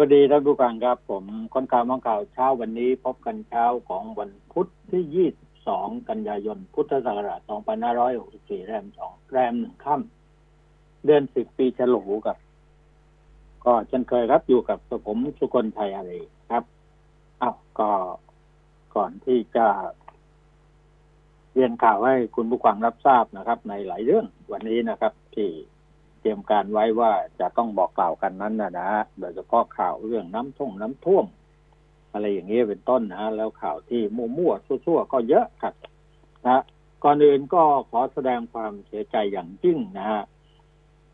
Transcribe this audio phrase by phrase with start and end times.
[0.00, 1.24] วัสดีท่านผู้ฟังครับ ผม
[1.54, 5.30] คนข่าวมองข่าวเช้าวันนี้พบกันเช้าของวันพุธที่
[5.66, 7.40] 22 กันยายน พุทธศักราช
[8.04, 12.36] 2564 แรมสองแรมหนึ่งค่ำเดือนสิบปีฉลูกับ
[13.64, 16.10] ก็เช่นเคยครับอยู่กับผมสุคนไทยอะไร
[16.52, 16.64] ครับ
[17.42, 17.90] อ้าวก็
[18.94, 19.66] ก่อนที่จะ
[21.54, 25.50] เรียนข่าวให้คุณผู้ฟังรับทราบนะครับ ในหลายเรื่องวันนี้นะครับ ที่
[26.24, 31.26] ตรียมการไว้ว่าจะต้องบอกกล่าวกันนั้นนะนะโดยเฉพาะข่าวเรื่องน้ำท่วมน้ำท่วม
[32.12, 35.74] อะไรอย่างนี้ยเป็นต้นนะแล้วข่าวที่มั่วๆซั่วๆก็เยอะครับ
[36.46, 36.62] นะ
[37.04, 40.22] ก่อนอื่นก็ขอแสดงความเสียใจอย่างยิ่งนะฮะ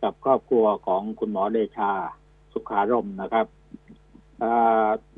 [0.02, 1.92] กับครอบครัวของคุณหมอเดชา
[2.52, 3.46] สุขารมนะครับ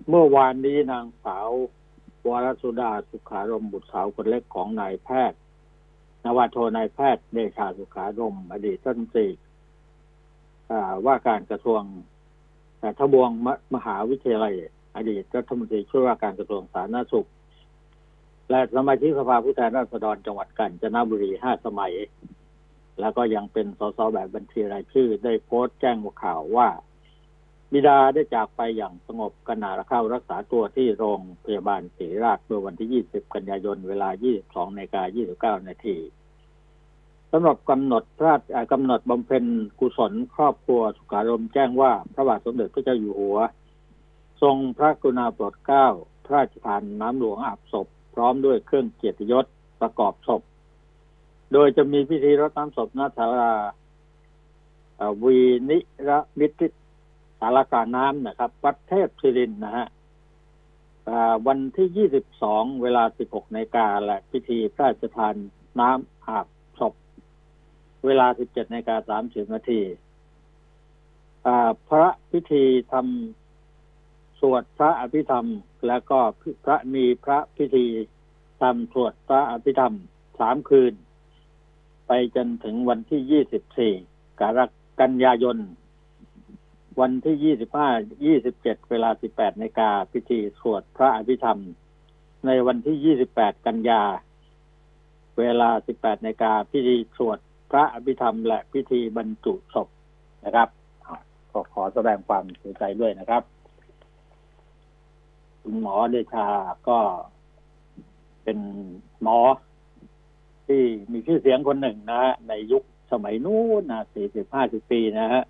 [0.09, 1.49] เมื่อวานนี้นางสาว
[2.27, 5.39] วรสุดาสุขารมบุตรสาวคนเล็กของนายแพทย์
[6.25, 9.29] นวโทนายแพทย์เดชาสุขารมอดีตรัฐมนตรี
[11.07, 11.83] ว่าการกระทรวง
[12.99, 13.31] ทบวง
[13.75, 14.55] มหาวิทยาลัย
[14.97, 17.29] อดีตรัฐมนตรีช่วยว่าการกระทรวงสาธารณสุข
[18.51, 21.95] และสมาชิกสภาผู้แทนราษฎรจังหวัดกาญจนบุรีห้าสมัย
[23.01, 26.69] แล้วก็ยังเป็นสสแบบบัญชีรายชื่อ ได้โพสต์แจ้งข่าวว่า
[27.73, 34.09] บิดาได้จากไปอย่างสงบขณะเข้ารักษาตัวที่โรงพยาบาลศรีราชเมื่อวันที่ 20 กันยายนเวลา
[34.43, 35.97] 22นาฬิกา29นาที
[37.33, 38.33] สำหรับกำหนดพระ
[38.73, 39.45] กำหนดบำเพ็ญ
[39.81, 43.39] กุศลครอบครัวสุขารมแจ้งว่าพระบาทสมเด็จพระเจ้าอยู่หัว
[44.43, 45.87] ทรงพระกรุณาโปรดเกล้า
[46.25, 49.47] พระราชทานน้ำหลวงอาบศพ พร้อมด้วยเครื่องเกียรติยศ
[49.81, 50.43] ประกอบศพ
[51.53, 53.53] โดยจะมีพิธีรดน้ำศพนาศารา
[55.25, 55.39] วี
[55.71, 56.67] นิระมิตร
[57.41, 59.87] สารกาน้ำนะครับ วัดเทพศิรินนะฮะ
[61.47, 62.09] วันที่
[62.41, 65.35] 22 เวลา 16นาฬิกาและพิธีพระราชทาน
[65.81, 66.47] น้ำอาบ
[68.07, 69.81] เวลา 17นาฬิกา30นาที
[71.89, 75.47] พระพิธีทำสวดพระอภิธรรม
[75.87, 76.21] แล้วก็
[76.65, 77.87] พระมีพระพิธี
[78.63, 79.95] ทำสวดพระอภิธรรม
[80.41, 80.95] สามคืน
[82.07, 84.61] ไปจนถึงวันที่24กร
[85.01, 85.59] กันยายน
[87.01, 87.89] วันที่ยี่สิบห้า
[88.25, 91.59] ยี่สิบเจ็ดเวลาสิบแปดนาฬิกาพิธีสวดพระอภิธรรม
[92.47, 94.03] ในวันที่ยี่สิบแปดกันยา
[95.39, 97.39] เวลาสิบแปดนาฬิกาพิธีสวด
[97.73, 99.89] พระอภิธรรมและพิธีบรรจุศพ
[100.45, 100.69] นะครับ
[101.51, 103.43] ก็ขอแสดงความเสียใจด้วยนะครับ
[105.63, 106.47] คุณหมอเดชา
[106.89, 106.99] ก็
[108.45, 108.59] เป็น
[109.23, 109.39] หมอ
[110.67, 115.43] ที่มีชื่อเสียงคนหนึ่งนะฮะในยุคสมัยนู้นนะสี่สิบห้าสิบปีนะฮะ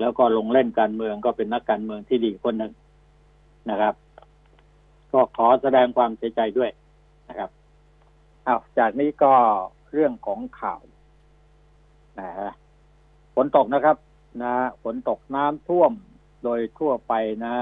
[0.00, 2.72] แล้วก็ลงเล่นการเมืองก็เป็นนักการเมืองที่ดีคนหนึ่ง
[3.70, 3.94] นะครับ
[5.12, 6.70] ก็ขอแสดงความเสียใจด้วย
[7.28, 7.50] นะครับ
[8.46, 9.32] อ้าวจากนี้ก็
[9.92, 10.80] เรื่องของข่าว
[12.20, 12.50] นะฮะ
[13.34, 13.96] ฝนตกนะครับ
[14.42, 15.92] นะฝนตกน้ำท่วม
[16.44, 17.12] โดยทั่วไป
[17.44, 17.54] นะ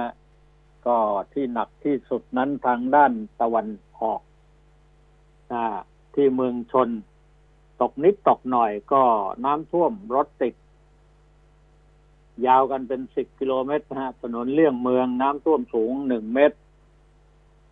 [0.86, 0.96] ก็
[1.32, 3.66] ที่หนักที่สุดนั้นทางด้านตะวัน
[4.00, 4.20] ออก
[5.52, 5.64] นะ
[6.14, 6.88] ที่เมืองชน
[7.80, 9.02] ตกนิดตกหน่อยก็
[9.44, 10.54] น้ำท่วมรถติด
[12.46, 16.56] ยาวกันเป็นสิบกิโลเมตรนะฮะถนนเลี่ยงเมืองน้ำท่วมสูงหนึ่งเมตร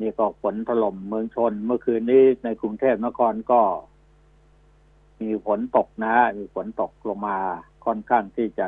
[0.00, 3.60] นี่ก็ฝนถล่มเมืองชนเมื่อคืนนี้ในกรุงเทพนครก็
[5.20, 7.36] มีฝนตกนะ มีฝนตกลงมา
[7.84, 8.66] ค่อนข้างที่จะ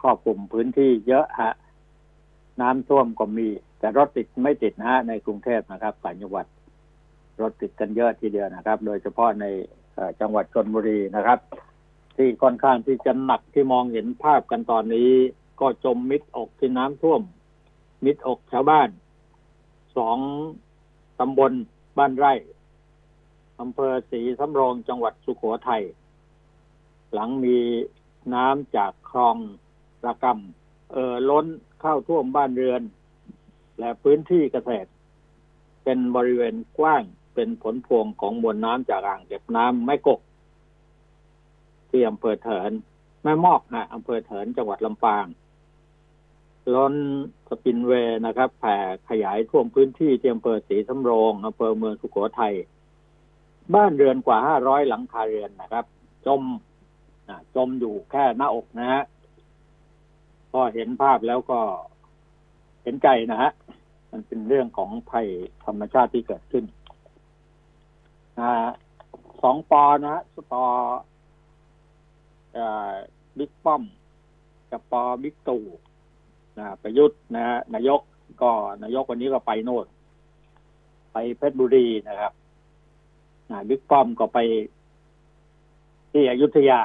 [0.00, 1.52] ครอบคลุมพื้นที่เยอะฮะ
[2.60, 3.48] น้ำท่วมก็มี
[3.78, 6.46] แต่รถติดไม่ติดนะฮะในกรุงเทพนะครับต่างจังหวัด
[7.40, 9.44] รถติดกันเยอะทีเดียวนะครับ โดยเฉพาะใน
[10.20, 11.38] จังหวัดชนบุรีนะครับ
[12.16, 15.10] ที่ค่อนข้างที่จะหนักที่มองเห็นภาพกันตอนนี้
[15.60, 17.22] ก็จมมิดอกที่น้ำท่วม
[18.04, 18.88] มิดอกชาวบ้าน
[19.96, 20.18] สอง
[21.20, 21.52] ตำบล
[21.98, 22.32] บ้านไร่
[23.60, 25.84] อำเภอศรีสำโรงจังหวัดสุขโขทัย
[27.12, 27.58] หลังมี
[28.34, 29.36] น้ำจากคลอง
[30.06, 31.46] ระกำเอ่อล้น
[31.80, 32.82] เข้าท่วมบ้านเรือน
[33.78, 34.88] และพื้นที่เกษตร
[35.84, 37.02] เป็นบริเวณกว้าง
[37.34, 40.20] เป็นผลพวงของมวลน้ำจากอ่างเก็บน้ำไม่กก
[41.90, 42.70] ที่อำเภอเถิน
[43.22, 45.26] แม่มอกนะอำเภอเถินจังหวัดลำปาง
[46.74, 46.94] ล้น
[47.48, 47.92] สปินเว
[48.26, 48.76] นะครับแผ่
[49.08, 52.54] ขยายท่วมพื้นที่ที่อำเภอศรีสำโรงอำเภอเมืองสุโขทัย
[53.74, 55.84] บ้านเรือนกว่าห้าร้อยหลังคาเรือนนะครับ
[56.26, 56.42] จม
[57.56, 59.02] จมอยู่แค่หน้าอกนะฮะ
[60.50, 61.60] พอเห็นภาพแล้วก็
[62.82, 63.50] เห็นใจนะฮะ
[64.10, 65.28] มันเป็นเรื่องของภัย
[65.64, 66.64] ธรรมชาติที่เกิดขึ้น
[69.42, 70.22] สองปอนะฮะ
[70.52, 70.64] ปอ
[73.38, 73.82] บิ๊กป้อม
[74.70, 75.64] กับปอบิ๊กตู่
[76.58, 78.00] นะประยุทธ์นะฮะนายก
[78.42, 78.50] ก็
[78.82, 79.86] นายกวันนี้ก็ไปโน่น
[81.12, 82.32] ไปเพชรบุรีนะครับ
[83.68, 84.38] บิ๊กป้อมก็ไป
[86.12, 86.80] ที่อยุธยา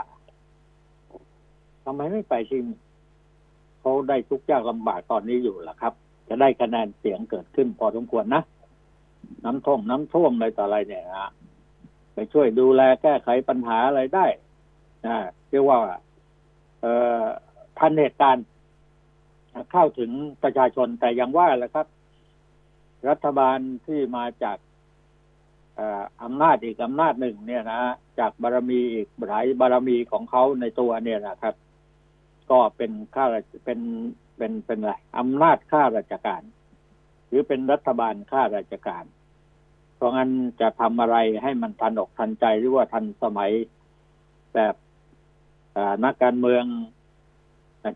[1.84, 2.60] ทำไมไม่ไปที่
[3.80, 5.94] เขาได้ทุกข์ยากลำบากตอนนี้อยู่ล่ะครับ
[6.28, 8.44] จะได้คะแนนเสียงเกิดขึ้นพอสมควรนะ
[9.46, 11.32] น้ำท่วมน้ำท่วมอะไรต่ออะไรเนี่ยนะ
[12.14, 14.26] ไปช่วยดูแลแก้ไขปัญหาอะไรได้
[15.06, 15.18] นะ
[15.50, 15.80] เรียกว่า
[16.82, 17.24] เอ่อ
[17.80, 18.46] ทันเหตุการณ์
[19.72, 20.12] เข้าถึง
[20.44, 21.88] ประชาชนแต่ยังว่าแหละครับ
[23.10, 24.58] รัฐบาลที่มาจาก
[26.24, 27.82] อำนาจอีกอำนาจหนึ่งเนี่ยนะ
[28.20, 31.56] จากบารมีอีกหลายบารมีของเขาในตัวเนี่ยนะครับ
[32.52, 33.80] ก็เป็นข้าราชเป็น
[34.38, 36.42] เป็นเป็นอะไรอำนาจข้าราชการ
[37.28, 39.04] หรือเป็นรัฐบาลข้าราชการ
[39.96, 40.30] เพราะงั้น
[40.62, 43.52] จะทำอะไรให้มันทันอกทันใจหรือว่าทันสมัย
[44.56, 44.76] แบบ
[46.06, 46.64] นักการเมือง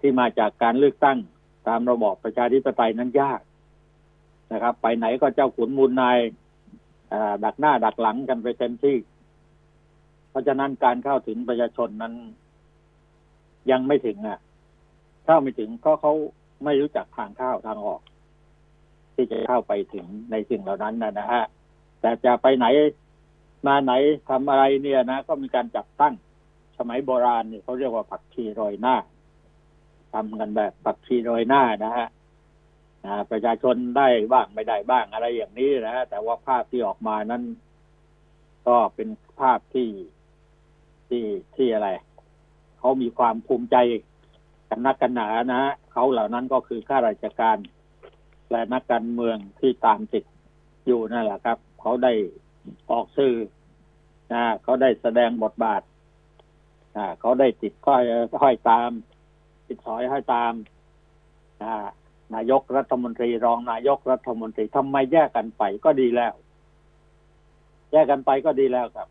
[0.02, 1.18] ที่มาจากการเลือกตั้ง
[1.68, 3.42] ตามระบอบประชาธิปไตยนั้นยาก
[4.54, 6.18] นะครับ ไปไหนก็เจ้าขุนมูลนาย
[7.46, 8.98] ดักหน้าดักหลังกันไปเต็มที่
[10.30, 12.14] เพราะฉะนั้นการเข้าถึงประชาชนนั้น
[13.72, 14.40] ยังไม่ถึงอะ
[15.26, 16.14] เข้าไม่ถึงก็เขา
[16.64, 18.02] ไม่รู้จักทางเข้าทางออก
[19.16, 21.44] ที่จะเข้าไปถึงในสิ่งเหล่านั้นนะนะฮะ
[22.02, 22.66] แต่จะไปไหน
[23.68, 23.94] มาไหน
[24.30, 26.14] ทำอะไรเนี่ยนะ ก็มีการจับตั้ง
[26.78, 28.96] สมัยโบราณเนี่ยเขาเรียกว่าผักชีโรยหน้า
[30.14, 32.08] ทำกันแบบผักชีโรยหน้านะฮะ
[33.06, 37.44] นะประชาชนได้บ้างไม่ได้บ้างอะไรอย่างนี้นะ แต่ว่าภาพที่ออกมานั้น
[38.68, 39.10] ก็เป็น
[39.40, 39.90] ภาพที่
[41.10, 41.26] ที่
[41.56, 41.90] ที่อะไร
[42.80, 43.78] เขามีความภูมิใจ
[44.70, 45.62] กันนักกันหนานะ
[45.92, 47.58] เขาเหล่านั้นก็คือข้าราชการ
[48.52, 50.26] และนักการเมืองที่ตามติด
[50.86, 52.14] อยู่นั่นแหละครับ เขาได้
[52.92, 53.36] ออกสื่อ
[54.34, 55.82] นะเขาได้แสดงบทบาท
[56.96, 58.04] อ่าเขาได้ติดก้อย
[58.42, 58.92] ห้อยตาม
[59.68, 60.54] ติดสอยห้อยตาม
[61.64, 61.86] อ่า
[62.36, 66.34] นายกรัฐมนตรีรองนายกรัฐมนตรีทำไมแยกกันไปก็ดีแล้ว
[67.92, 69.08] แยกกันไปก็ดีแล้วครับ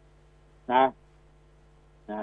[0.72, 0.84] นะ
[2.10, 2.20] นะ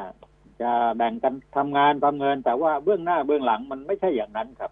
[0.61, 4.71] จะแบ่งกันทำงานทำเงิน แต่ว่าเบื้องหน้าเบื้องหลังมันไม่ใช่อย่างนั้นครับ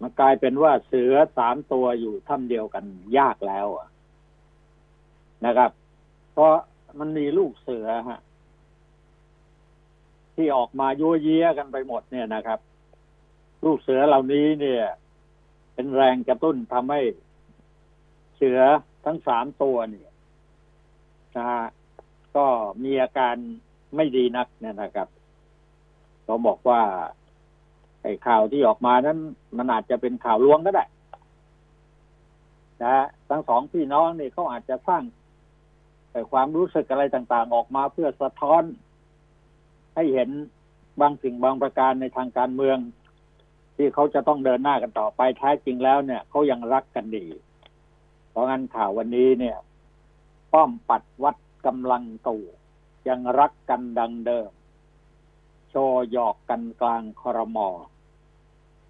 [0.00, 2.84] มันกลายเป็นว่าเสือสามตัวอยู่ถ้ำเดียวกัน
[3.18, 3.66] ยากแล้ว
[5.46, 5.70] นะครับ
[6.32, 6.52] เพราะ
[6.98, 8.20] มันมีลูกเสือฮะ
[10.34, 12.58] ที่ออกมายั่วเยี้ยกันไปหมดเนี่ยนะครับ
[13.64, 14.84] ลูกเสือเหล่านี้เนี่ย
[15.74, 17.00] เป็นแรงกระตุ้นทำให้
[18.36, 18.58] เสือ
[19.04, 20.10] ทั้งสามตัวเนี่ย
[21.36, 21.64] นะฮะ
[22.36, 22.46] ก็
[22.84, 23.36] มีอาการ
[23.96, 25.08] ไม่ดีนักเนี่ยนะครับ
[26.24, 26.82] เขาบอกว่า
[28.02, 29.18] ไอ้ข่าวที่ออกมานั้น
[29.56, 30.84] มันอาจจะเป็นข่าวลวงก็ได้
[32.82, 35.02] นะฮะทั้งสองพี่น้องนี่เขาอาจจะสร้าง
[36.10, 38.62] แต่ความรู้สึกอะไรต่างๆ ออกมาเพื่อสะท้อน
[39.94, 40.30] ให้เห็น
[41.00, 42.78] บางสิ่งบางประการในทางการเมือง
[43.76, 47.26] ที่เขาจะต้องเดินหน้ากันต่อไปแท้จริงแล้วเนี่ยเขายังรักกันดี
[48.30, 49.56] เพราะงั้นข่าววันนี้เนี่ย
[50.52, 51.36] ป้อมปัดวัด
[51.66, 52.42] กำลังตู่
[53.08, 54.50] ยังรักกันดังเดิม
[55.70, 55.74] โช
[56.12, 57.68] หยอกกันกลางคอรมอ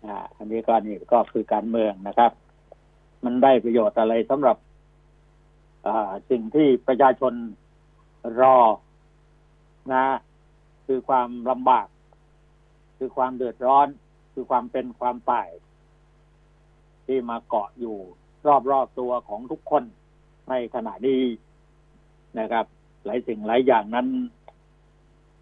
[0.04, 2.32] อ่าอันนี้ก็นี่ก็คือการเมืองนะครับ
[3.25, 4.56] มันได้ประโยชน์อะไรสำหรับ
[5.86, 7.32] อ่าสิ่งที่ประชาชน
[8.40, 8.58] รอ
[9.92, 10.04] นะ
[10.86, 11.86] คือความลำบาก
[12.98, 13.88] คือความเดือดร้อน
[14.34, 15.48] คือความเป็นความตาย
[17.06, 17.96] ที่มาเกาะอยู่
[18.70, 19.84] รอบๆตัวของทุกคน
[20.48, 21.22] ในขณะนี้
[22.38, 22.66] นะครับ
[23.04, 24.08] หลายสิ่งหลายอย่างนั้น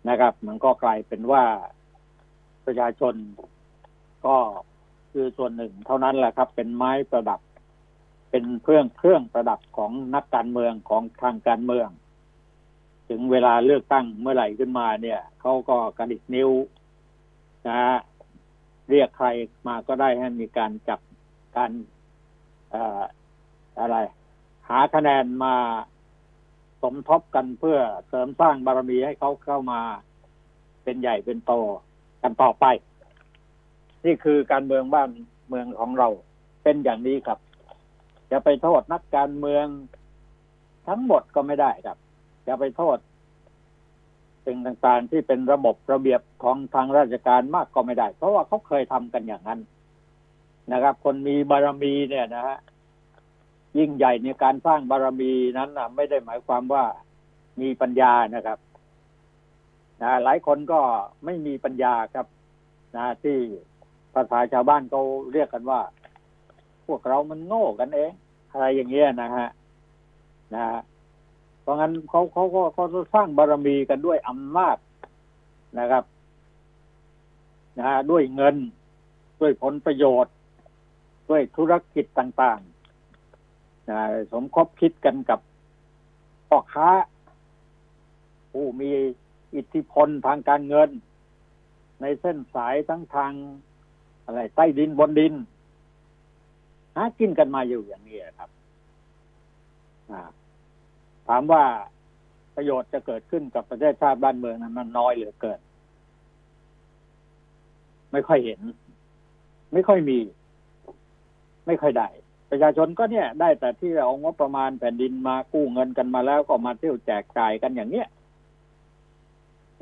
[0.09, 1.45] นะครับ มันก็กลายเป็นว่า
[2.67, 3.15] ประชาชน
[4.27, 4.37] ก็
[5.13, 7.41] คือส่วนหนึ่งเท่านั้นแหละครับ เป็นไม้ประดับ
[8.31, 11.89] เป็นเครื่องเครื่องประดับของนักการเมืองของทางการเมือง
[13.09, 16.51] ถึงเวลาเลือกตั้งเมื่อไหร่ขึ้นมาเนี่ยเขาก็กระดิกนิ้ว
[17.69, 17.97] นะฮะ
[18.93, 19.29] เรียกใคร
[19.69, 21.01] มาก็ได้ให้มีการจับ
[21.57, 21.71] การ
[22.71, 23.03] เอ่อ
[23.81, 23.97] อะไร
[24.69, 25.55] หาคะแนนมา
[26.83, 29.81] สมทบกันเพื่อเสริมสร้างบารมีให้เขาเข้ามา
[30.85, 31.53] เป็นใหญ่เป็นโต
[32.23, 32.65] กันต่อไป
[34.05, 35.11] นี่คือการเมืองบ้าน
[35.49, 36.09] เมืองของเรา
[36.63, 37.39] เป็นอย่างนี้ครับ
[38.31, 39.67] จะไปโทษนักการเมือง
[40.89, 41.99] ทั้งหมดก็ไม่ได้ครับ
[42.47, 42.99] จะไปโทษ
[44.47, 49.61] สิ่งต่างๆ ที่เป็นระบบระเบียบของทางราชการมากก็ไม่ได้ เพราะว่าเขาเคยทำกันอย่างนั้น
[50.73, 52.59] นะครับ คนมีบารมีเนี่ยนะฮะ
[53.79, 56.85] ยิ่งใหญ่ในการสร้างบารมีนั้นนะไม่ได้หมายความว่า
[57.61, 58.59] มีปัญญานะครับ
[60.03, 60.81] นะหลายคนก็
[61.25, 62.27] ไม่มีปัญญาครับ
[62.97, 63.39] นะที่
[64.15, 65.81] ภาษาชาวบ้านเขาเรียกกันว่า
[66.87, 68.13] พวกเรามันโง่กันเอง
[68.51, 69.49] อะไรอย่างเงี้ยนะฮะ
[70.55, 70.81] นะฮะ
[71.63, 74.77] เพราะงั้นเขาเขาก็เขาสร้างบารมีกันด้วยอำนาจ
[75.79, 76.05] นะครับ
[77.79, 78.57] นะฮะด้วยเงิน
[79.41, 80.35] ด้วยผลประโยชน์
[81.31, 84.01] ด้วยธุรกิจต่างๆนะ
[84.33, 85.41] สมคบคิดกันกับ
[86.49, 86.91] พ่อค้า
[88.53, 88.91] ผู้มี
[89.55, 90.91] อิทธิพลทางการเงิน
[92.01, 93.33] ในเส้นสายทั้งทาง
[94.25, 95.35] อะไรใต้ดินบนดิน
[96.95, 98.51] หากินกันมาอยู่อย่างนี้ครับ
[100.11, 101.65] ถาามว่า
[102.57, 105.61] ประโยชน์จะเกิดขึ้นกับประเทศชาติบ้านเมืองนั้นมันน้อยเหลือเกิน
[108.13, 108.61] ไม่ค่อยเห็น
[109.73, 110.19] ไม่ค่อยมี
[111.67, 112.09] ไม่ค่อยได้
[112.51, 118.09] ประชาชนก็เนี่ย ได้แต่ที่เอางบประมาณแผ่นดินมากู้เงินกันมาแล้วก็มาเที่ยวแจกจ่ายกันอย่างเนี้ย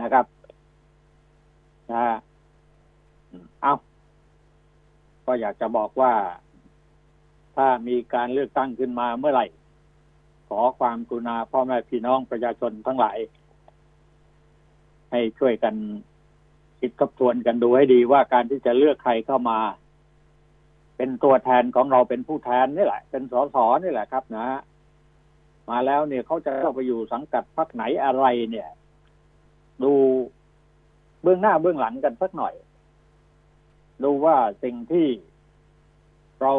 [0.00, 0.26] นะครับ
[1.92, 2.04] นะ
[3.62, 3.74] เอา
[5.26, 6.12] ก็อยากจะบอกว่า
[7.56, 9.46] ถ้ามีการเลือกตั้งขึ้นมาเมื่อไหร่
[10.50, 13.18] ขอความกรุณาพ่อแม่พี่น้องประชาชนทั้งหลาย
[15.10, 15.74] ให้ช่วยกัน
[16.80, 19.58] คิดทบทวนกันดูให้ดีว่าการที่จะเลือกใครเข้ามา
[20.96, 24.46] เป็นตัวแทนของเราเป็นผู้แทนนี่แหละ เป็นสสนี่แหละครับนะ
[25.70, 28.68] มาแล้วเนี่ยเขาจะเข้าไปอยู่สังกัดพรรคไหนอะไรเนี่ย
[29.82, 29.92] ดู
[31.22, 32.54] เบื้องหน้าเบื้องหลังกันสักหน่อย
[34.04, 35.06] ดูว่าสิ่งที่
[36.40, 36.52] เรา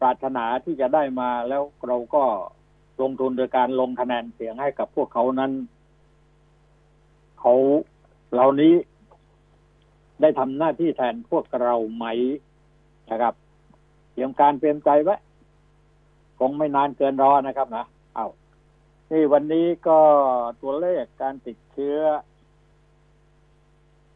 [0.00, 2.24] ปรารถนาที่จะได้มาแล้วเราก็
[3.02, 5.52] ลงทุนโดยการลงคะแนนเสียงให้กับพวกเขานั้น
[7.40, 7.54] เขา
[8.32, 8.74] เหล่านี้
[10.20, 12.06] ได้ทำหน้าที่แทนพวกเราไหม
[13.10, 13.34] นะครับ
[14.12, 15.16] เตรียมการเตรียมใจไว้
[16.38, 18.26] คงไม่นานเกินรอนะครับนะเอา
[19.08, 19.98] ที่วันนี้ก็
[20.62, 21.98] ตัวเลขการติดเชื้อ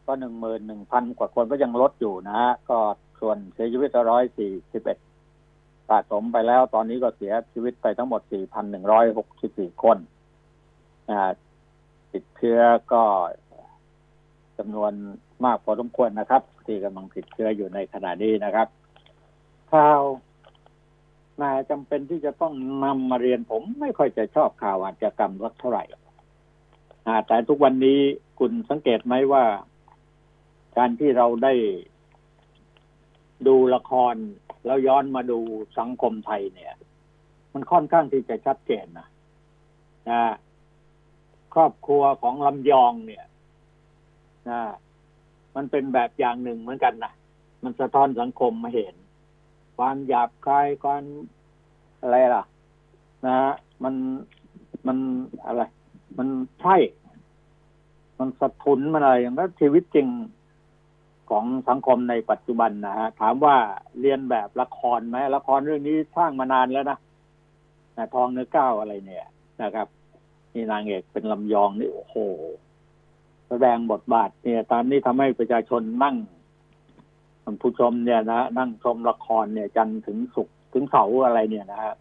[0.05, 2.77] ก็หนึ่งหมื่นหนึ่งพันกว่าคนก็ยังลดอยู่นะฮะก็
[3.19, 4.97] ส่วนเสียชีวิตร้อยสี่สิบเอ็ด
[5.89, 9.97] สะสมไปแล้วตอนนี้ก็เสียชีวิตไปทั้งหมดสี่พันหนึ่งร้อยหกสิบสี่คน
[12.13, 12.59] ติดเชื้อ
[12.93, 13.03] ก็
[14.57, 14.91] จำนวน
[15.45, 18.67] มากพอสมควรนะครับ ที่กำลังติดเชื้ออยู่ในขณะนี้นะครับ
[19.71, 20.01] ข่าว
[21.41, 25.83] นายจำเป็นที่จะต้องนำมาเรียนผมไม่ค่อยจะชอบข่าวอาชญากรรมรักเท่าไหร่
[27.27, 27.99] แต่ทุกวันนี้
[28.39, 29.43] คุณสังเกตไหมว่า
[30.77, 31.53] การที่เราได้
[33.47, 34.15] ดูละคร
[34.65, 35.39] แล้วย้อนมาดู
[35.79, 36.73] สังคมไทยเนี่ย
[37.53, 39.07] มันค่อนข้างที่จะชัดเจนนะ
[40.09, 40.21] นะ
[41.53, 43.25] ครอบครัวของลำยองเนี่ย
[44.49, 44.61] นะ
[45.55, 47.13] มันเป็นแบบอย่างหนึ่งเหมือนกันนะ
[47.63, 48.95] มันสะท้อนสังคมมาเห็น
[49.77, 51.03] ความหยาบคายความ
[52.01, 52.43] อะไรล่ะ
[53.25, 53.35] นะ
[53.83, 53.95] มัน
[54.87, 54.97] มัน
[55.45, 55.61] อะไร
[56.17, 56.27] มัน
[56.61, 56.75] ใช่
[58.19, 60.07] มันสะทุนมันอะไรอย่างนั้นชีวิตจริง
[61.29, 63.55] ของสังคมในปัจจุบันนะฮะถามว่า
[63.99, 66.97] เรียนแบบละครไหมละครเรื่องนี้สร้างมานานแล้วนะ
[67.97, 69.25] นะทองเนื้อก้าวอะไรเนี่ย
[69.63, 69.87] นะครับ
[70.53, 72.15] นี่นางเอกเป็นลำยองนี่โอ้โห
[73.49, 76.15] แสดงบทบาทเนี่ยตอนนี้ทำให้ประชาชนนั่ง
[77.61, 81.93] ผู้ชมเนี่ยนะนั่งชมละครเนี่ย จันถึงสุกถึงเสาอะไรเนี่ยนะฮะ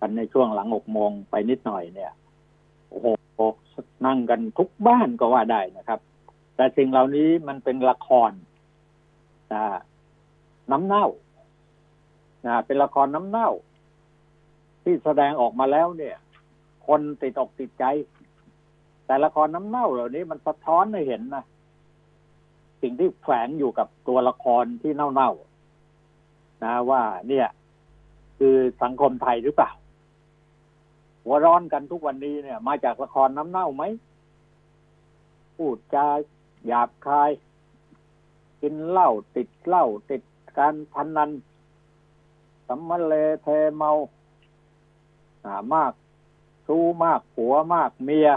[0.00, 2.12] กันในช่วงหลังหกโมงไปนิดหน่อยเนี่ย
[2.88, 3.06] โอ้โห
[4.06, 6.00] นั่งกันทุกบ้านก็ว่าได้นะครับ
[6.60, 8.32] แต่สิ่งเหล่านี้มันเป็นละคร
[9.54, 9.64] นะ
[10.70, 11.06] น้ำเน่า
[12.46, 13.50] นะเป็นละครน้ำเน่า
[14.82, 16.16] ที่แสดงออกมาแล้วเนี่ย
[16.86, 17.84] คนติดอกติดใจ
[19.06, 21.44] แต่ละครน้ำเน่าเหล่านี้มันสะท้อนให้เห็นนะ
[22.82, 27.46] สิ่งที่แฝงอยู่กับตัวละครที่เน่าๆนะว่าเนี่ย
[28.38, 29.70] คือสังคมไทยหรือเปล่า
[31.24, 33.84] หัวร้อนกันทุกวันนี้เนี่ย มาจากละครน้ำเน่าไหม
[35.56, 36.06] พูดจา
[36.66, 37.30] หยาบคาย
[38.60, 40.22] กินเหล้าติดเหล้าติด
[40.58, 41.30] การพนนัน
[42.68, 43.92] สัมมเลเทเมา
[45.44, 45.92] หามาก
[46.66, 48.28] ชู้มากผัวมากเมีย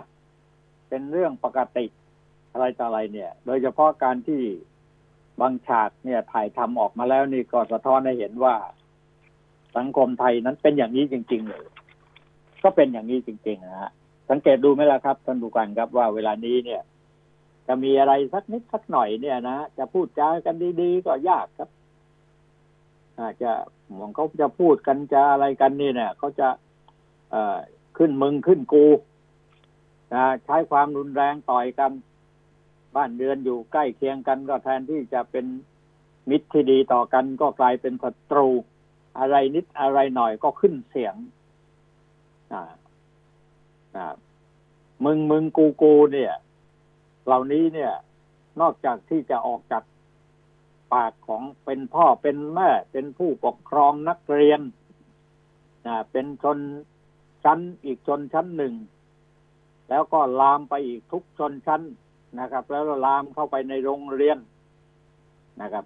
[0.90, 1.86] เป็นเรื่องปกติ
[2.52, 4.42] อะไรต่ออะไรเนี่ย โดยเฉพาะการที่
[5.40, 8.56] บางฉากเนี่ยถ่ายทำออกมาแล้วนี่ก็สะท้อนให้เห็นว่า
[9.78, 11.66] สังคมไทยนั้นเป็นอย่างนี้จริง ๆ เลย
[12.64, 13.92] ก็เป็นอย่างนี้จริง ๆ นะฮะ
[14.30, 16.82] สังเกตดูไหมล่ะครับท่านผู้การครับว่าเวลานี้เนี่ย
[17.68, 21.70] จะมีอะไรสักนิดสักหน่อยเนี่ยนะจะพูดจากันดีๆก็ยากครับ
[23.20, 23.52] อาจจะ
[23.98, 26.48] มองเขาจะพูดกันจะอะไรกันนี่เนี่ยเขาจะ
[27.32, 27.58] เอ่อ
[27.98, 28.86] ขึ้นมึงขึ้นกู
[30.14, 31.92] นะใช้ความรุนแรงต่อยกัน
[32.96, 35.46] บ้านเรือนอยู่ใกล้เคียงกันก็แทนที่จะเป็น
[36.30, 38.48] มิตรที่ดีต่อกันก็กลายเป็นศัตรู
[39.20, 41.16] อะไรนิดอะไรหน่อยก็ขึ้นเสียง
[42.54, 42.72] อ่า
[43.96, 44.16] อ่า
[45.06, 46.34] มึงมึงกูกูเนี่ย
[47.26, 47.94] เหล่านี้เนี่ย
[48.62, 49.84] นอกจากที่จะออกจาก
[50.94, 54.62] ปากของเป็นพ่อเป็นแม่ เป็นผู้ปกครองนักเรียน
[55.88, 56.60] นะเป็นชน
[57.44, 58.74] ชั้นอีกชนชั้นหนึ่ง
[59.90, 61.82] แล้วก็ลามไปอีกทุกชนชั้น
[62.40, 64.38] นะครับ แล้วลามเข้าไปในโรงเรียน
[65.62, 65.86] นะครับ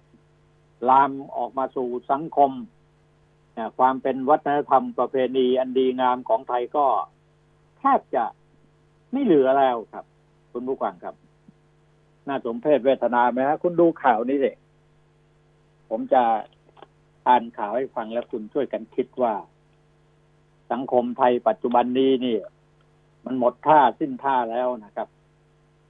[0.88, 2.52] ลามออกมาสู่สังคม
[3.78, 6.86] ความเป็นวัฒนธรรมประเพณีอันดีงามของไทยก็
[7.78, 8.24] แทบจะ
[9.12, 10.04] ไม่เหลือแล้วครับ
[10.52, 11.14] คุณผู้ฟังครับ
[12.28, 14.52] น่าสมเพชเวทนาไหมฮะคุณดูข่าวนี้สิ
[15.90, 16.22] ผมจะ
[17.28, 19.34] อ่านข่าวให้ฟังแล้วคุณช่วยกันคิดว่า
[20.72, 22.36] สังคมไทยปัจจุบันนี้นี่
[23.24, 25.08] มันหมดท่าสิ้นท่าแล้วนะครับ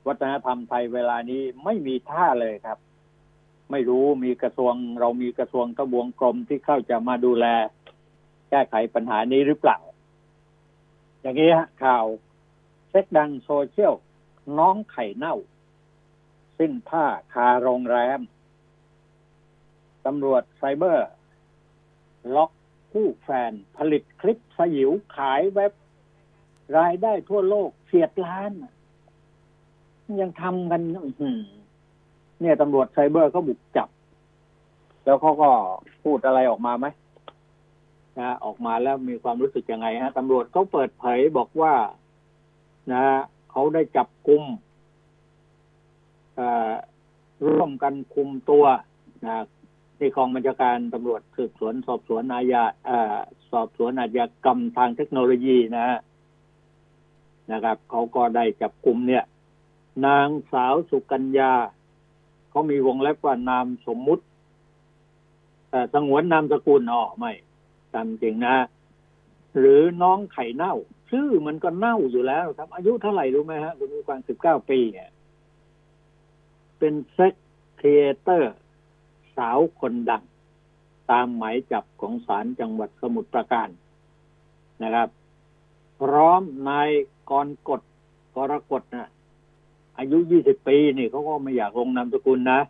[0.07, 2.79] วัฒนธรรมไทยเวลานี้ไม่มีท่าเลยครับ
[3.71, 7.47] ไม่รู้มีกระทรวง เรามีกระทรวงทบวงกรมที่เข้าจะมาดูแล
[8.51, 9.79] แก้ไขปัญหานี้หรือเปล่า
[11.21, 12.07] อย่างนี้ฮะข่าว
[12.89, 13.95] เช็คดังโซเชียล
[14.59, 15.37] น้องไข่เน่า
[16.59, 18.21] สิ้นท่าคาโรงแรม
[20.07, 21.09] ตำรวจไซเบอร์
[22.35, 22.51] ล็อก
[22.93, 25.73] คู่แฟนผลิตคลิปสยิวขายเว็บ
[26.79, 28.53] รายได้ทั่วโลกเฉียดล้าน
[30.23, 30.81] ยังทำกัน
[32.41, 33.89] เนี่ยตำรวจไซเบอร์ก็บุกจับ
[35.05, 35.51] แล้วเขาก็
[36.05, 36.87] พูดอะไรออกมาไหม
[38.19, 41.75] นะออกมาแล้วมีความรู้สึกยังไงฮะตำรวจเขาเปิดเผยบอกว่า
[42.93, 43.05] นะ
[43.51, 44.43] เขาได้จับกลุ่ม
[47.47, 48.65] ร่วมกันคุมตัว
[49.27, 49.45] นะ
[49.99, 52.65] ที่กองบัญชาการตำรวจสืบสวนสอบสวนอาญา
[53.51, 55.99] สอบสวนอาญากรรมทางเทคโนโลยีนะฮะ
[57.53, 59.25] นะครับเขาก็ได้จับกลุ่มเนี่ย
[60.07, 61.53] นางสาวสุกัญญา
[62.51, 64.25] เขามีวงเล็บว่านามสมมุติ
[65.71, 67.33] แต่สงวนนามสกุลอ๋อไม่
[67.95, 68.57] ตามจริงนะ
[69.59, 70.75] หรือน้องไข่เน่า
[71.11, 75.09] ชื่อมันก็เน่าอยู่แล้วครับอายุเท่าไหร่รู้ไหมฮะคุณมีความสิบเก้าปีเนี่ย
[76.79, 77.35] เป็นเซ็ก
[77.81, 78.55] ครีเอเตอร์
[79.37, 80.23] สาวคนดัง
[81.11, 83.69] ตามหมายจับของศาลจังหวัดสมุทรปราการ
[84.83, 85.09] นะครับ
[86.01, 86.91] พร้อมนาย
[87.31, 87.81] กรกฎ
[88.37, 89.11] กรกฎนะ
[89.99, 92.61] อายุยี่สิบปีนี่เขาก็ไม่อยากลงนามสกุลนะ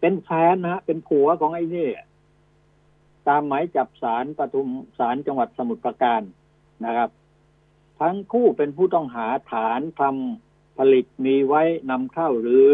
[0.00, 1.88] เป็นแฟนนะเป็นผัวของไอ้นี่
[3.28, 4.68] ตามหมายจับศาลปทุม
[4.98, 6.22] ศาลจังหวัดสมุทรปราการ
[6.84, 7.10] นะครับ
[8.00, 12.70] ทั้งคู่เป็นผู้ต้องหาฐานทำผลิตมีไว้นำเข้าหรือ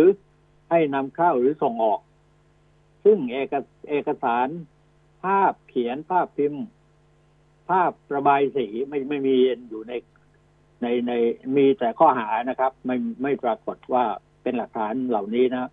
[0.72, 2.00] ให้นำเข้าหรือส่งออก
[3.04, 3.54] ซึ่งเอก
[3.88, 4.48] เอกสาร
[5.22, 6.64] ภาพเขียนภาพพิมพ์
[7.70, 9.36] ภาพระบายสีไม่ไม่มี
[9.68, 9.92] อยู่ใน
[10.82, 11.12] ในใน
[11.56, 14.04] มีแต่ข้อหานะครับ ไม่ไม่ปรากฏว่า
[14.42, 15.70] เป็นหลักฐานเหล่านี้นะ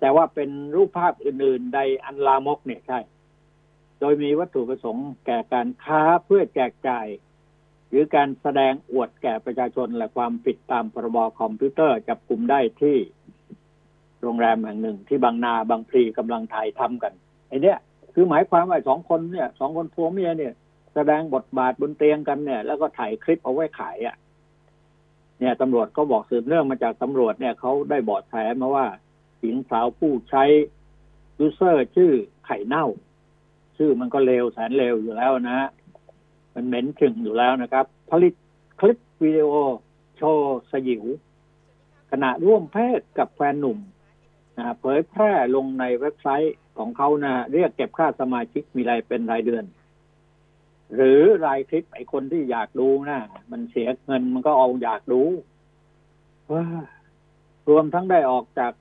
[0.00, 2.98] แต่ว่าเป็นรูปภาพอื่นๆใดอันลามกเนี่ยใช่
[4.00, 7.06] โดยมีวัตถุประสงค์แก่การค้าเพื่อแจกจ่าย
[7.88, 12.96] หรือการแสดงอวดแก่ประชาชนและความผิดตามพรบคอมพิวเตอร์จับกลุ่มได้ที่
[14.22, 17.12] โรงแรมแห่งหนึ่งที่บางนาบางพลีกำลังถ่ายทำกัน
[17.48, 17.74] ไอ้นี่
[18.14, 20.52] คือหมายความว่าสองคนเนี่ยสองคนผัวเมียเนี่ย
[20.94, 24.16] แสดงบทบาทบนเตียงกันเนี่ย แล้วก็ถ่ายคลิปเอาไว้ขายอะ่ะ
[25.38, 28.86] เนี่ยตำรวจก็บอกสืบเนื่องมาจากตำรวจเนี่ยเขาได้เบาะแสมาว่า
[29.40, 30.44] หญิงสาวผู้ใช้
[31.38, 32.12] user ชื่อ
[32.46, 32.86] ไข่เน่า
[33.76, 35.68] ชื่อมันก็เลวแสนเลวอยู่แล้วนะ
[36.54, 38.34] มันเหม็นถึงอยู่แล้วนะครับ ผลิต
[38.80, 39.48] คลิปวิดีโอ
[40.16, 41.04] โชว์สยิว
[42.10, 43.78] ขณะร่วมเพศกับแฟนหนุ่ม
[44.58, 49.64] นะเผยแพร่ลงในเว็บไซต์ของเขานะเรียกเก็บค่าสมาชิกมีรายเป็นรายเดือน
[50.94, 55.22] หรือรายคลิปไอคนที่อยากดูนะมันเสียเงินมันก็เอาอยากดู
[56.50, 56.64] ว้า
[57.68, 58.72] รวมทั้งได้ออกจาก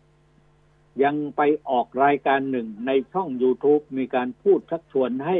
[1.03, 5.37] ยังไปออกรายการหนึ่งในช่อง YouTube มีการพูดชักชวนให้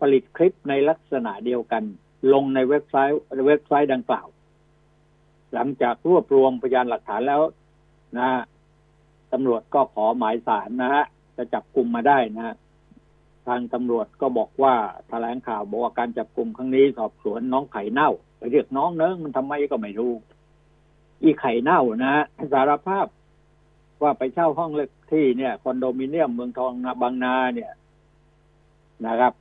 [0.00, 1.84] ผลิตคลิปในลักษณะเดียวกัน
[2.32, 4.26] ลงในเว็บไซต์เว็บไซต์ดังกล่าว
[5.54, 7.42] หลังจากรวบรวมพยานหลักฐานแล้ว
[8.18, 8.28] นะ
[9.32, 11.04] ตำรวจก็ขอหมายสารนะฮะ
[11.36, 12.54] จะจับกลุ่มมาได้นะฮะ
[13.46, 14.74] ทางตำรวจก็บอกว่า
[15.08, 20.12] แถลงข่าวบอกว่าการจับกลุ่มครั้งนี้สอบสวนน้องไข่เน่าไปเรียกน้องเนิ้งมันทำไมก็ไม่รู้
[21.22, 23.06] อีไข่เน่านะฮะสารภาพ
[24.02, 27.72] ว่าไปเช่าห้องเล็กที่เนี่ยคอนโดมิเนียมเมืองทองนาบางนาเนี่ย
[29.06, 29.32] นะครับ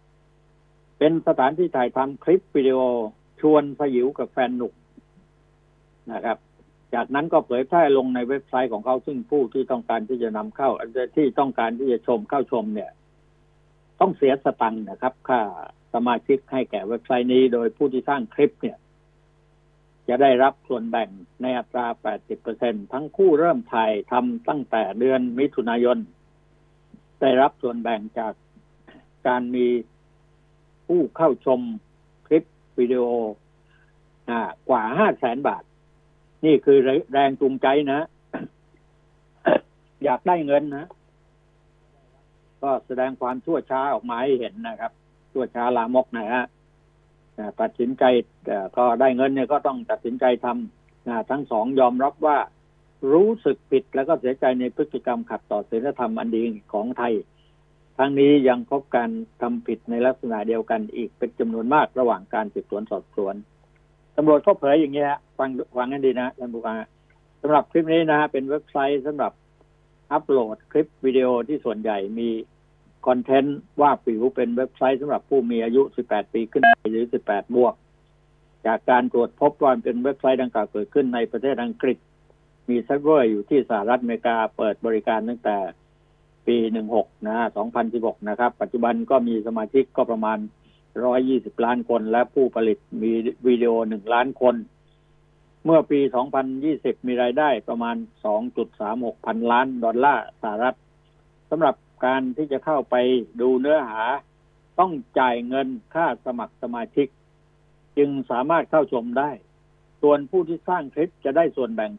[0.97, 2.79] เป็นสถานที่ถ่ายทำคลิปวิดีโอ
[3.41, 4.73] ชวนสยิวกับแฟนหนุ่ม
[6.11, 6.37] นะครับ
[6.95, 10.69] จากนั้นก็เผยแพร่ลงในเว็บไซต์ของเขาซึ่งผู้ที่ต้องการที่จะนำเข้า
[11.15, 12.91] ที่ต้องการที่จะชมเข้าชมเนี่ย
[13.99, 15.41] ต้องเสียสตังค์นะครับ ค่า
[15.93, 18.77] สมาชิกให้แก่เว็บไซต์นี้ โดยผู้ที่สร้างคลิปเนี่ย
[20.07, 21.09] จะได้รับส่วนแบ่ง
[21.41, 21.85] ในอัตรา
[22.39, 25.97] 80%ทั้งคู่เริ่มถ่ายทำตั้งแต่เดือนมิถุนายน
[27.21, 28.33] ได้รับส่วนแบ่งจาก
[29.27, 29.67] การมี
[30.87, 31.61] ผู้เข้าชม
[32.27, 32.43] คลิป
[32.79, 33.03] วิดีโอ
[34.69, 35.63] กว่า 5 แสนบาท
[36.45, 36.77] นี่คือ
[37.11, 37.99] แรงจูงใจนะ
[40.03, 40.87] อยากได้เงินนะ
[42.63, 44.91] ก็แสดงความชั่วช้าออกมาให้เห็นนะครับ
[45.31, 46.45] ชั่วช้าลามกนะฮะ
[47.61, 48.03] ตัดสินใจ
[48.77, 52.37] ก็ได้เงินเนี่ยก็ต้องตัดสินใจทำทั้งสองยอมรับว่า
[53.11, 57.13] รู้สึกผิดแล้วก็เสียใจในพฤติกรรมขัดต่อศีลธรรมอันดีของไทย
[57.97, 59.09] ทั้งนี้ยังพบการ
[59.41, 63.35] ทำผิดในลักษณะเดียวกันอีกเป็นจำนวนมากระหว่างการสืบสวนสอบสวน
[64.21, 66.75] ตำรวจก็เผยอย่างนี้ฮะฟังฟังกันดีนะท่านผู้การ
[67.41, 69.31] สำหรับคลิปนี้นะฮะเป็นเว็บไซต์สำหรับ
[70.11, 72.29] อัปโหลดคลิปวิดีโอที่ส่วนใหญ่มี
[73.07, 77.73] content วาบหวิวเป็นเว็บไซต์สำหรับผู้มีอายุ 18 ปีขึ้นไปหรือ 18 บวก
[78.65, 81.97] จากการตรวจพบว่าเป็นเว็บไซต์ดังกล่าวเกิดขึ้นในประเทศอังกฤษ
[82.69, 85.57] มีเซิร์ฟเวอร์อยู่ที่สหรัฐอเมริกาเปิดบริการตั้งแต่
[86.47, 86.57] ปี
[86.91, 87.47] 16 นะ
[87.83, 90.37] 2016 นะครับ ปัจจุบันก็มีสมาชิกก็ประมาณ
[90.97, 93.11] 120ล้านคน และผู้ผลิตมี
[93.47, 94.55] วิดีโอ1ล้านคน
[95.65, 95.99] เมื่อปี
[96.53, 97.95] 2020มีรายได้ประมาณ
[98.61, 100.77] 2.36พันล้านดอลลาร์สหรัฐ
[101.49, 101.75] สำหรับ
[102.05, 102.95] การที่จะเข้าไป
[103.41, 104.03] ดูเนื้อหา
[104.79, 107.07] ต้องจ่ายเงินค่าสมัครสมาชิก
[107.97, 109.31] จึงสามารถเข้าชมได้
[110.01, 111.91] ส่วนผู้ที่สร้างคลิปจะได้ส่วนแบ่ง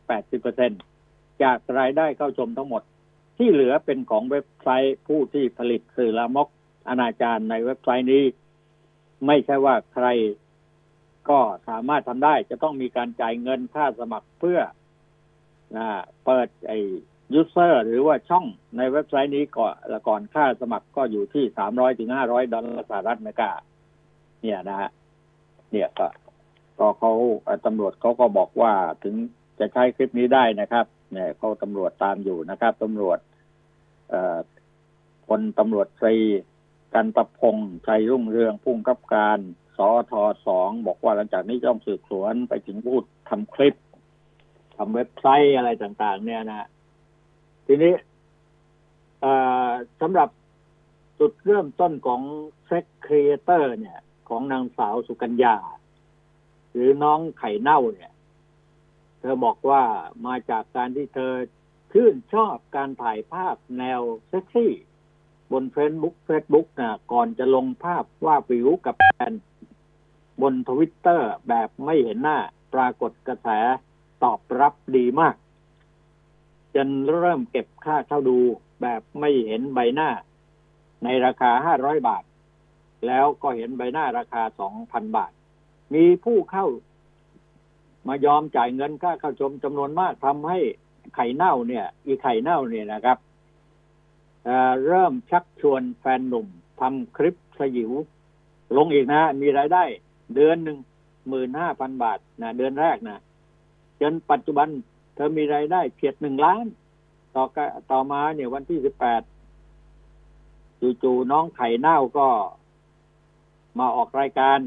[0.68, 2.83] 80%จากรายได้เข้าชมทั้งหมด
[3.38, 6.48] ที่เหลือเป็นของเว็บไซต์ผู้ที่ผลิตสื่อลามก
[6.88, 8.22] อนาจารในเว็บไซต์นี้
[9.26, 10.06] ไม่ใช่ว่าใคร
[11.30, 14.61] ก็สามารถทำได้ จะต้องมีการจ่ายเงินค่าสมัครเพื่อ
[16.24, 16.72] เปิดไอ
[17.35, 19.74] user หรือว่าช่องในเว็บไซต์นี้ก่อน
[20.09, 23.50] ก่อนค่าสมัครก็อยู่ที่สามร้อยถึงห้าร้อยดอลลาร์สหรัฐอเมริกา
[24.42, 24.90] เนี่ยนะฮะ
[25.72, 26.06] เนี่ยก็
[26.78, 27.12] ก็เขา
[27.66, 28.72] ตำรวจเขาก็บอกว่า
[29.04, 29.14] ถึง
[29.59, 33.18] จะใช้คลิปนี้ได้นะครับ เนี่ยเขาตำรวจตามอยู่นะครับตำรวจ
[34.11, 34.38] เอ่อ
[35.29, 36.16] พลตำรวจตรี
[36.94, 39.38] กันตะพงษ์ชัยรุ่งเรืองพุ่งกับการ
[39.76, 43.74] สอทอสองบอกว่าหลังจากนี้ต้องสืบสวนไปถึงพูดทำคลิป
[44.76, 46.68] ทำเว็บไซต์อะไรต่าง ๆ เนี่ยนะ
[47.66, 47.94] ทีนี้
[50.00, 50.29] สำหรับ
[51.18, 52.22] จุดเริ่มต้นของ
[52.66, 53.98] เซ็กครีเอเตอร์เนี่ย
[54.29, 55.57] ของนางสาวสุกัญญา
[56.72, 58.12] หรือน้องไข่เน่าเนี่ย
[59.20, 59.83] เธอบอกว่า
[60.26, 61.33] มาจากการที่เธอ
[61.92, 64.72] ชื่นชอบการถ่ายภาพแนวเซ็กซี่
[65.52, 69.32] บนเฟซบุ๊กเฟซบุ๊กนะก่อนจะลงภาพวาบหวิวกับแฟน
[70.42, 72.38] บนทวิตเตอร์แบบไม่เห็นหน้า
[72.74, 73.48] ปรากฏกระแส
[74.22, 75.34] ตอบรับดีมาก
[76.74, 78.38] จนเริ่มเก็บค่าเข้าดู
[78.82, 80.10] แบบไม่เห็นใบหน้า
[81.04, 82.24] ในราคาห้าร้อยบาท
[83.06, 85.32] แล้วก็เห็นใบหน้าราคาสองพันบาท
[85.94, 86.66] มีผู้เข้า
[88.08, 90.58] มายอมจ่ายเงินค่าเข้าชมจำนวนมากทำให้
[91.14, 93.18] ไข่เน่าเนี่ย อีไข่เน่าเนี่ยนะครับ
[94.87, 96.46] เริ่มชักชวนแฟนหนุ่ม
[96.81, 97.92] ทำคลิปสยิว
[98.76, 99.85] ลงอีกนะ มีรายได้
[100.35, 100.79] เดือนหนึ่ง
[101.29, 103.20] หมื่นห้าพันบาทนะเดือนแรกนะ
[104.00, 104.68] จนปัจจุบัน
[105.14, 106.64] เธอมีรายได้เพียดหนึ่งล้าน
[107.35, 107.44] ต่อ
[107.90, 109.22] ต่อมาเนี่ยวันที่สิบแปด
[111.03, 112.29] จู่ๆน้องไข่เน่าก็
[113.79, 114.59] มาออกรายการ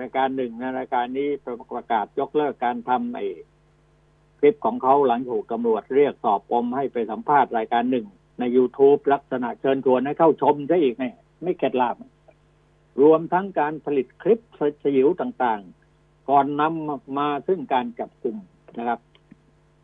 [0.00, 1.28] รายการหนึ่งในรายการนี้
[1.74, 3.20] ประกาศยกเลิกการทำไอ
[4.38, 8.06] คลิปของเขาหลังถูกตำรวจเรียกสอบปมให้ไปสัมภาษณ์รายการหนึ่ง
[8.38, 11.96] ใน YouTube ลักษณะเชิญชวนให้เข้าชมได้อีกเนี่ยไม่เข็ดหลาบ
[13.02, 14.40] รวมทั้งการผลิตคลิป
[14.84, 18.36] สยิวต่างๆ ก่อนนำมาซึ่งการจับกลุ่ม
[18.78, 19.00] นะครับ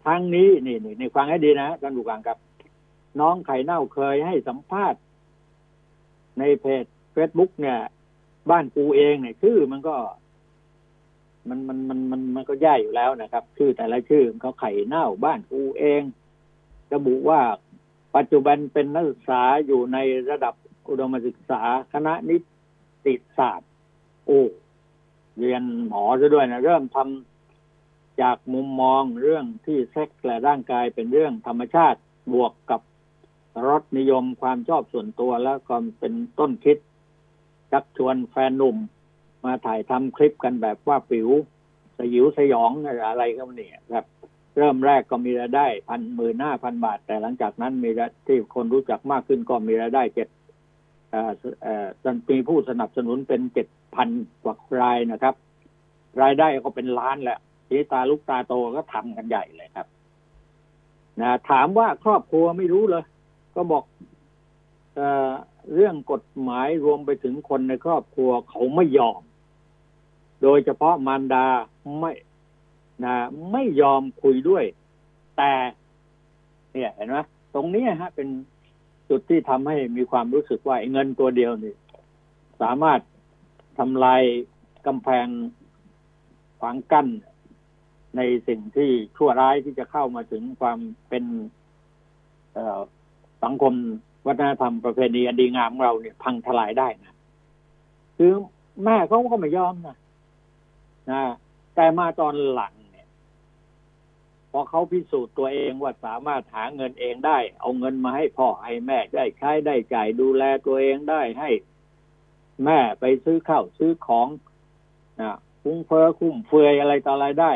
[0.06, 2.38] ทั้งนี้นี่นี่ในฟังให้ดีนะท่านผู้ฟังครับ
[3.20, 5.00] น้องไข่เน่าเคยให้สัมภาษณ์
[6.38, 7.78] ในเพจเฟซบุ๊กเนี่ย
[8.50, 9.96] บ้านกูเองเนี่ยชื่อมันก็
[11.48, 16.02] มันมันมันมันมันก็แย่อยู่แล้วนะครับ ชื่อแต่ละชื่อเขาไข่เน่าบ้านกูเอง
[16.94, 17.40] ระบุว่า
[18.16, 19.98] ปัจจุบันเป็นนักศึกษาอยู่ใน
[20.30, 20.54] ระดับ
[20.88, 22.36] อุดมศึกษาคณะนิ
[23.06, 23.70] ติศาสตร์
[24.26, 24.42] โอ้
[25.38, 32.00] เรียนหมอซะด้วยนะเริ่มทำจากมุมมองเรื่องที่เซ็กและร่างกายเป็นเรื่องธรรมชาติ
[32.32, 32.80] บวกกับ
[33.66, 36.78] รสนิยมความชอบส่วนตัวแล้วก็เป็นต้นคิด
[37.72, 38.76] ชักชวนแฟนหนุ่ม
[39.44, 41.28] มาถ่ายทำคลิปกันแบบว่าปิว
[41.98, 42.70] สยิวสยอง
[43.06, 44.06] อะไรก็เนี่ยครับ
[44.56, 47.90] เริ่มแรกก็มีรายได้พันหมื่นห้าพันบาท แต่หลังจากนั้นมี
[48.26, 50.28] ที่คนรู้จักมากขึ้นก็มีรายได้เจ็ด
[52.30, 54.08] มีผู้สนับสนุนเป็นเจ็ดพัน
[54.42, 55.34] กว่ารายนะครับ
[56.22, 57.38] รายได้ก็เป็นล้านแหละ
[57.68, 59.86] ทีตาลูกตาโตก็ทำกันใหญ่เลยครับ
[61.20, 63.04] นะถามว่าครอบครัวไม่รู้เลย
[63.54, 63.84] ก็บอก
[64.94, 65.00] เอ
[65.74, 69.22] เรื่องกฎหมายรวมไปถึงคนในครอบครัวเขาไม่ยอม
[70.42, 71.46] โดยเฉพาะมารดา
[72.00, 72.12] ไม่
[73.04, 73.14] นะ
[73.52, 74.64] ไม่ยอมคุยด้วย
[75.36, 75.52] แต่
[76.72, 77.18] เนี่ยเห็นไหม
[77.54, 78.28] ตรงนี้ฮะ เป็น
[79.10, 81.74] จุดที่ทำให้มีความรู้สึกว่าเงินตัวเดียวนี่
[82.62, 83.00] สามารถ
[83.78, 84.22] ทำลาย
[84.86, 85.26] กำแพง
[86.60, 87.06] ฝังกั้น
[88.16, 90.78] ในสิ่งที่ชั่วร้ายที่จะเข้ามาถึงความ
[91.08, 91.24] เป็น
[93.42, 93.74] สังคม
[94.26, 97.14] วัฒนธรรมประเพณีอันดีงามของเราเนี่ยพังทลายได้นะ
[98.16, 98.32] คือ
[98.84, 99.96] แม่เขาก็ไม่ยอมนะ
[101.10, 101.22] นะ
[101.74, 102.74] แต่มาตอนหลัง
[104.56, 111.50] พอเขาพิสูจน์ตัวเองว่าสามารถหาเงินเองได้ เอาเงินมาให้พ่อให้แม่ได้ใช้ได้จ่ายดูแลตัวเองได้ให้
[112.64, 114.28] แม่ไปซื้อข้าวซื้อของ
[115.20, 117.52] นะคุ้งเฟอ้อคุ้มเฟือยอะไรต่ออะไรได้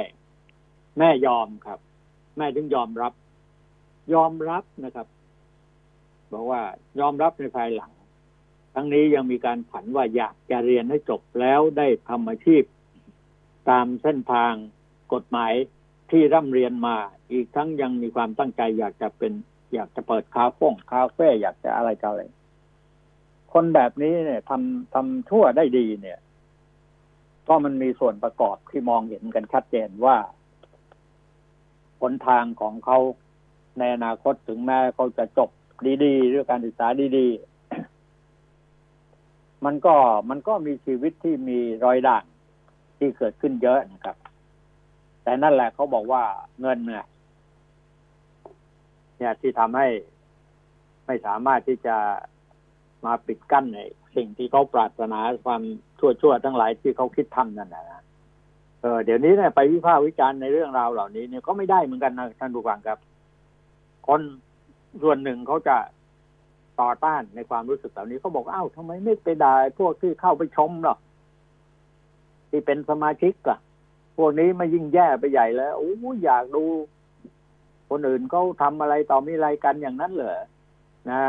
[0.98, 1.78] แม่ยอมครับ
[2.36, 3.12] แม่ถึงยอมรับ
[4.14, 5.06] ยอมรับนะครับ
[6.32, 6.62] บอกว่า
[7.00, 7.92] ยอมรับในภายหลัง
[8.74, 12.62] ทั้งนี้ยังมีการผันว่าอยากจะเรียนให้จบแล้วได้ทำอาชีพ
[13.70, 14.52] ตามเส้นทาง
[15.12, 15.52] กฎหมาย
[16.10, 16.96] ที่ร่ำเรียนมา
[17.32, 19.32] อีกทั้งยังมีความตั้งใจอยากจะเป็น
[19.74, 22.22] อยากจะเปิดคาเฟ่คาเฟ่อยากจะอะไรจะอะไร
[23.52, 26.18] คนแบบนี้เนี่ยทำทำชั่วได้ดีเนี่ย
[27.48, 30.16] ก็มันมีส่วนประกอบที่มองเห็นกันชัดเจนว่า
[32.00, 32.98] หนทางของเขา
[33.78, 35.50] ในอนาคตถึงแม้เขาจะจบ
[36.04, 36.86] ดีๆด้วยการศึกษา
[37.18, 39.94] ดีๆ มันก็
[40.30, 42.24] มันก็มีชีวิตที่มีรอยด่าง
[42.98, 44.16] ที่เกิดขึ้นเยอะนะครับ
[45.28, 46.22] แต่นั่นแหละเขาบอกว่า
[46.60, 47.04] เงินเนี่ย
[49.18, 49.86] เนี่ยที่ทำให้
[51.06, 51.96] ไม่สามารถที่จะ
[53.04, 53.80] มาปิดกั้นใน
[54.16, 55.62] สิ่งที่เขาปรารถนาความ
[55.98, 57.84] ชั่วๆทั้งหลายที่เขาคิดทำนั่นแหละ
[58.82, 62.98] เออเดี๋ยวนี้เนี่ยไปวิพากษ์วิจารณ์ในเรื่องราวเหล่านี้เนี่ยก็ไม่ได้เหมือนกันนะท่านผู้ฟังครับ
[64.06, 64.20] คน
[65.02, 65.76] ส่วนหนึ่งเขาจะ
[66.80, 70.96] ต่อต้านในความรู้สึกเหล่านี้เขาบอกอ้าวทำไมไม่ไปด่าพวกที่เข้าไปชมหรอ
[72.50, 73.58] ที่เป็นสมาชิกอะ
[74.18, 75.92] พวกนี้มายิ่งแย่ไปใหญ่แล้วโอ้
[76.24, 76.64] อยากดู
[77.90, 80.38] คนอื่นเขาทำอะไรต่อมีอะไรกันอย่างนั้นเหรอ
[81.10, 81.20] นะ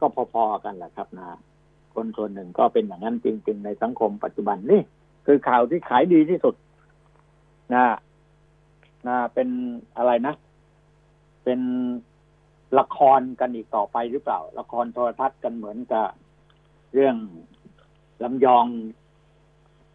[0.00, 1.28] ก็พอๆกันแหละครับนะ
[1.94, 4.82] คนส่วนหนึ่งก็เป็นอย่างนั้นจริง ๆ ในสังคมปัจจุบันนี่
[5.26, 6.54] คือข่าวที่ขายดีที่สุด
[7.74, 7.86] นะ
[9.06, 9.48] นะเป็น
[9.96, 10.34] อะไรนะ
[11.44, 11.60] เป็น
[12.78, 16.06] ละครกันอีกต่อไปหรือเปล่า ละครโทรทัศน์กันเหมือนกับ
[16.94, 17.16] เรื่อง
[18.22, 18.66] ลำยอง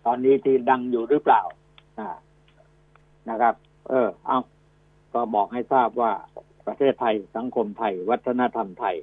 [0.05, 1.41] ตอนนี้ที่ดังอยู่หรือเปล่า
[3.29, 3.55] นะครับ
[3.89, 4.39] เออ เอา
[5.13, 6.11] ก็บอกให้ทราบว่า
[6.65, 8.95] ประเทศไทยสังคมไทย วัฒนธรรมไทย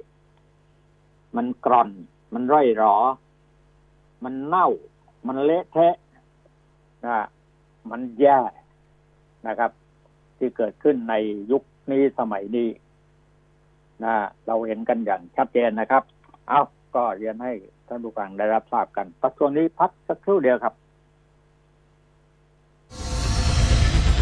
[1.35, 1.89] มันกร่อน
[2.33, 2.95] มันร่อยหรอ
[4.23, 4.69] มันเน่า
[5.27, 5.95] มันเละเทะ
[7.05, 7.27] นะ
[7.91, 8.37] มันแย่
[9.47, 9.71] นะครับ
[10.37, 11.15] ที่เกิดขึ้นใน
[11.51, 12.69] ยุคนี้สมัยนี้
[14.03, 14.13] นะ
[14.47, 16.03] เราเห็นกันอย่างชัดเจนนะครับ
[16.47, 16.61] เอา
[16.95, 17.53] ก็เรียนให้
[17.87, 20.73] ท่านผู้ฟังได้รับทราบกันปัจจุบันนี้พักสักครู่เดียวครับ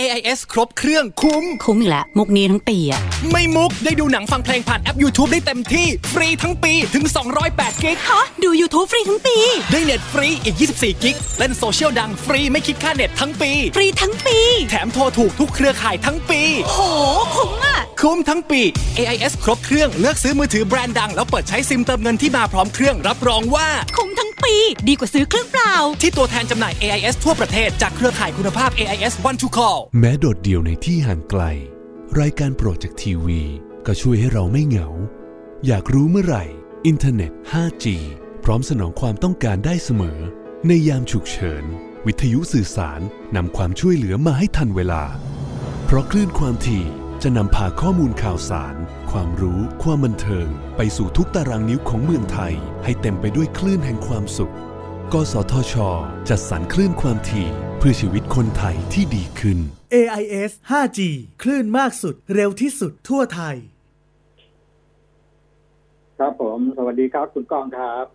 [0.00, 3.00] AIS ครบเครื่องคุ้ม คุ้มอีกแล้วมุกนี้ทั้งปีอะ
[3.30, 7.04] ไม่มุกได้ดูหนังฟังเพลงผ่านแอป YouTube ได้เต็มที่ ฟรีทั้งปีถึง
[7.44, 9.36] 208 gig ฮะดู YouTube ฟรีทั้งปี
[9.72, 14.38] ได้เน็ตฟรีอีก 24 gig เล่นโซเชียลดังฟรีไม่คิดค่าเน็ตทั้งปี ฟรีทั้งปี
[14.70, 16.78] แถมโทรถูกทุกเครือข่ายทั้งปี โห
[17.36, 18.60] คุ้มอะคุ้มทั้งปี
[18.98, 24.54] AIS ครบเครื่องเลือกซื้อมือถือแบรนด์ดัง แล้วเปิดใช้ซิมเติมเงินที่มาพร้อมเครื่องรับรองว่า คุ้มทั้ง ปี
[24.88, 31.42] ดีกว่าซื้อเครื่องเปล่า ที่ตัวแทนจำหน่าย AIS ทั่วประเทศจากเครือข่ายคุณภาพ AIS One to Call แม้โดดเดี่ยวในที่ห่างไกล
[32.20, 33.42] รายการโปรดจากทีวี
[33.86, 34.88] ก็ช่วยให้เราไม่เหงา
[35.66, 36.44] อยากรู้เมื่อไหร่
[36.86, 37.86] อินเทอร์เน็ต 5G
[38.44, 40.18] พร้อมสนองความต้องการได้เสมอ
[40.66, 41.64] ในยามฉุกเฉิน
[42.06, 43.00] วิทยุสื่อสาร
[43.36, 45.02] นำความช่วยเหลือมาให้ทันเวลา
[45.84, 46.84] เพราะคลื่นความถี่
[47.26, 48.74] จะนำพาข้อมูลข่าวสาร
[49.10, 52.54] ความรู้ ความบันเทิง ไปสู่ทุกตารางนิ้วของเมืองไทย
[52.84, 54.52] ให้เต็มไปด้วยคลื่นแห่งความสุข
[55.12, 55.74] กสทช
[56.28, 59.58] จัดสรรคลื่นความถี่ เพื่อชีวิตคนไทยที่ดีขึ้น
[59.94, 61.00] AIS 5G
[61.42, 63.56] คลื่นมากสุด เร็วที่สุดทั่วไทย
[66.18, 68.06] ครับผม สวัสดีครับคุณก้องครับ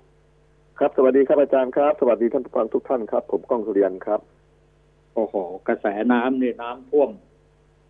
[0.79, 4.19] ครับ สวัสดีครับอาจารย์ครับ สวัสดีท่านผู้ฟังทุกท่านครับ ผมก้องสุริยันครับ
[5.15, 5.35] โอ้โห
[5.67, 7.11] กระแสน้ำนี่น้ำท่วม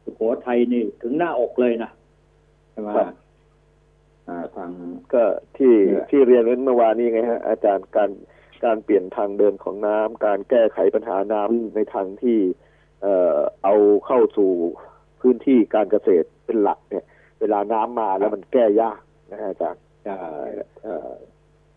[0.07, 1.91] สุโขทัยนี่ถึงหน้าอกเลยนะ
[2.71, 3.07] ใช่ไหมครับ
[4.27, 4.69] อ่าทาง
[5.13, 5.23] ก็
[5.57, 8.11] ที่เนี่ยที่เรียนไว้เมื่อวานนี้ไงฮะ อาจารย์การ
[8.63, 12.37] การเปลี่ยนทางเดินของน้ำการแก้ไขปัญหาน้ำในทางที่
[13.01, 14.51] เอ่อเอาเข้าสู่
[15.21, 17.05] พื้นที่การเกษตรเป็นหลักเนี่ย
[17.39, 18.99] เวลาน้ำมาแล้วมันแก้ยาก
[19.31, 20.15] นะฮะอาจารย์จะ
[20.83, 21.11] เอ่อ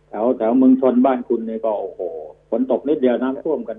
[0.08, 2.00] แถวแถวเมืองชนบ้านคุณนี่ก็โอ้โห
[2.50, 3.78] ฝนตกนิดเดียวน้ำท่วมกัน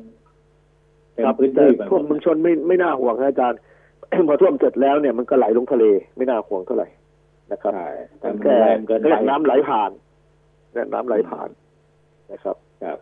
[1.13, 3.59] เต็มครับพื้นแต่ที่ไปหมท่วมดเมืองชนไม่ไม่น่าห่วงนะอาจารย์
[4.29, 5.85] พอท่วมเสร็จแล้วเนี่ยมันก็ไหลลงทะเล
[6.17, 6.87] ไม่น่าห่วงเท่าไหร่
[7.51, 9.91] นะครับใช่แต่มันแค่แรงเกินไปเรียน้ำไหลผ่าน
[10.73, 11.49] และน้ำไหลผ่าน
[12.31, 12.97] นะครับครับ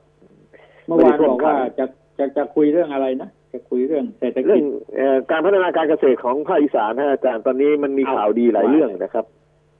[0.85, 1.85] เมื่อวานบอกว่าจะ
[2.17, 9.25] จะจะคุยเรื่องอะไรนะจะคุยเรื่องเศรษฐเรื่กิองจเอ่อการพัฒนาการเกษตรของภาคอีสานฮะอาจารย์ตอนนี้มันมีเอาข่าวดีหลายว่าเรื่องนะครับ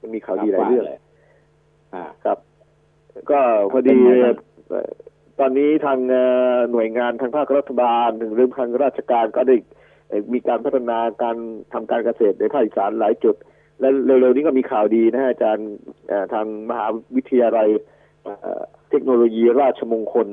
[0.02, 1.00] มันมีข่าวดีหลายเรื่องเลย
[1.94, 2.38] อ่าครับ
[3.32, 3.39] ก็
[3.72, 4.36] พอดีเป็นไงบ้าง
[4.70, 4.89] เอ่อ
[5.39, 9.65] ตอนนี้ทางเอ่อหน่วยงานทางภาครัฐบาลหรือทางราชการก็ได้เอ่อ
[10.34, 11.36] มีการพัฒนาการ
[11.74, 13.36] ทำการเกษตรในภาคอีสานหลายจุด
[13.80, 15.69] และเร็วๆนี้ก็มีข่าวดีนะฮะอาจารย์
[16.34, 17.69] ทางมหาวิทยาลัย
[18.89, 20.28] เทคโนโลยีราชมงคล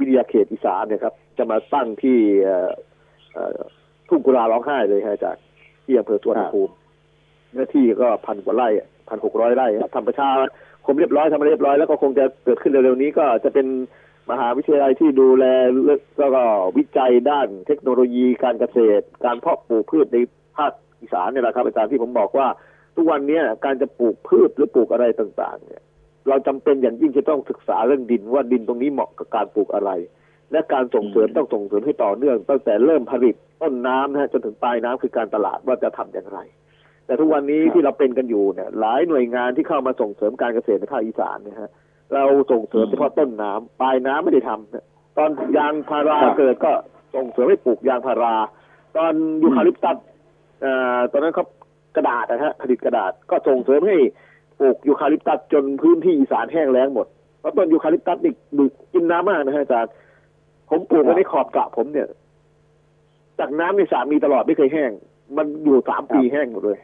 [0.00, 2.18] วิทยาเขตอีสานเนี่ยครับ จะมาตั้งที่
[4.08, 5.42] ทุ่งกุลาร้องไห้เลยฮะอาจารย์
[5.84, 6.74] ที่อำเภอสวนภูมิ
[7.52, 8.68] เนื้อที่ก็พันกว่าไร่
[9.08, 10.28] พันหกร้อยไร่ทำประชา
[10.86, 13.66] คมเรียบร้อยทำมาเรียบร้อยแล้วก็คงจะเกิดขึ้นเร็วๆนี้ก็จะเป็น
[14.30, 15.44] มหาวิทยาลัยที่ดูแล
[16.18, 16.42] แล้วก็
[16.78, 20.18] วิจัยด้านเทคโนโลยีการเกษตร การเพาะปลูกพืชใน
[20.56, 22.46] ภาคอีสานเนี่ยแหละครับอาจารย์ที่ผมบอกว่า
[22.96, 25.82] ทุกวันเนี้ยการจะปลูกพืชหรือปลูกอะไรต่าง ๆ เนี่ย
[26.28, 29.90] เราจำเป็นอย่างยิ่งจะต้องศึกษาเรื่องดินว่าดินตรงนี้เหมาะกับการปลูกอะไร
[30.52, 36.38] และการส่งเสริมต้องส่งเสริมให้ต่อเนื่อง ตั้งแต่เริ่มผลิตต้นน้ำนะฮะจนถึงปลายน้ำคือการตลาดว่าจะทำอย่างไร
[37.06, 41.70] แต่ทุกวันนี้ที่เราเป็นกันอยู่เนี่ยหลายหน่วยงานที่เข้ามาส่งเสริมการเกษตรในภาคอีสานเนี่ยฮะ
[42.14, 44.84] เราส่งเสริมเฉพาะต้นน้ำปลายน้ำไม่ได้ทำนะ
[45.16, 46.72] ตอนยางพาราเกิดก็
[47.14, 48.34] ส่งเสริมให้ปลูกยางพารา
[48.96, 49.96] ตอนยูคาลิปตัส
[50.60, 51.44] เอ่อตอนนั้นเขา
[51.96, 53.96] กระดาษนะฮะผลิตกระดาษก็ส่งเสริมให้
[54.60, 57.06] ปลูกยูคาลิปตัสจนพื้นที่อีสานแห้งแล้งหมด
[57.40, 59.92] เพราะต้นยูคาลิปตัสนี่ดูกินน้ำมากนะฮะอาจารย์
[60.70, 62.08] ผมปลูกไว้ในขอบกระผมเนี่ย
[63.38, 64.90] จากน้ำในสระมีตลอดไม่เคยแห้ง
[65.36, 66.78] มันอยู่สามปีแห้งหมดเลย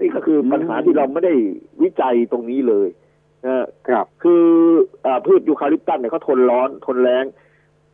[0.00, 1.34] นี่ก็คือปัญหาที่เราไม่ได้
[1.82, 2.88] วิจัยตรงนี้เลย
[3.46, 4.44] นะครับ คือ
[5.04, 7.24] อาพืชยูคาลิปตัสเนี่ยเขาทนร้อนทนแรง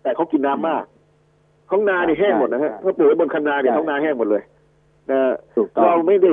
[0.03, 0.85] แต่เขากินน้ำมาก
[1.71, 4.43] ท้องนาเนี่ยแห้งหมดนะฮะใช่ถ้าปลูกไว้บนคันนาเนี่ยใช่ท้องนาแห้งหมดเลย
[5.11, 5.21] นะ
[5.57, 6.31] ถูกต้องเราไม่ได้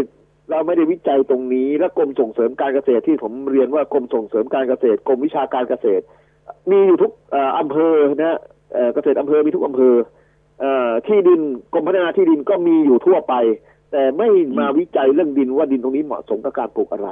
[0.52, 6.04] เราไม่ได้วิจัยตรงนี้ และกรมส่งเสริมการเกษตรที่ผมเรียนว่ากรมส่งเสริมการเกษตรกรมวิชาการเกษตร
[6.72, 8.40] มีอยู่ทุกเอ่ออำเภอนะ
[8.74, 9.96] เอ่อเกษตรอำเภอมีทุกอำเภอ
[10.60, 11.42] เอ่อที่ดิน
[11.74, 13.34] กรมพัฒนาที่ดินก็มีอยู่ทั่วไป
[13.92, 17.10] แต่ไม่มาวิจัยเรื่องดินว่าดินตรงนี้เหมาะสมกับการปลูกอะไร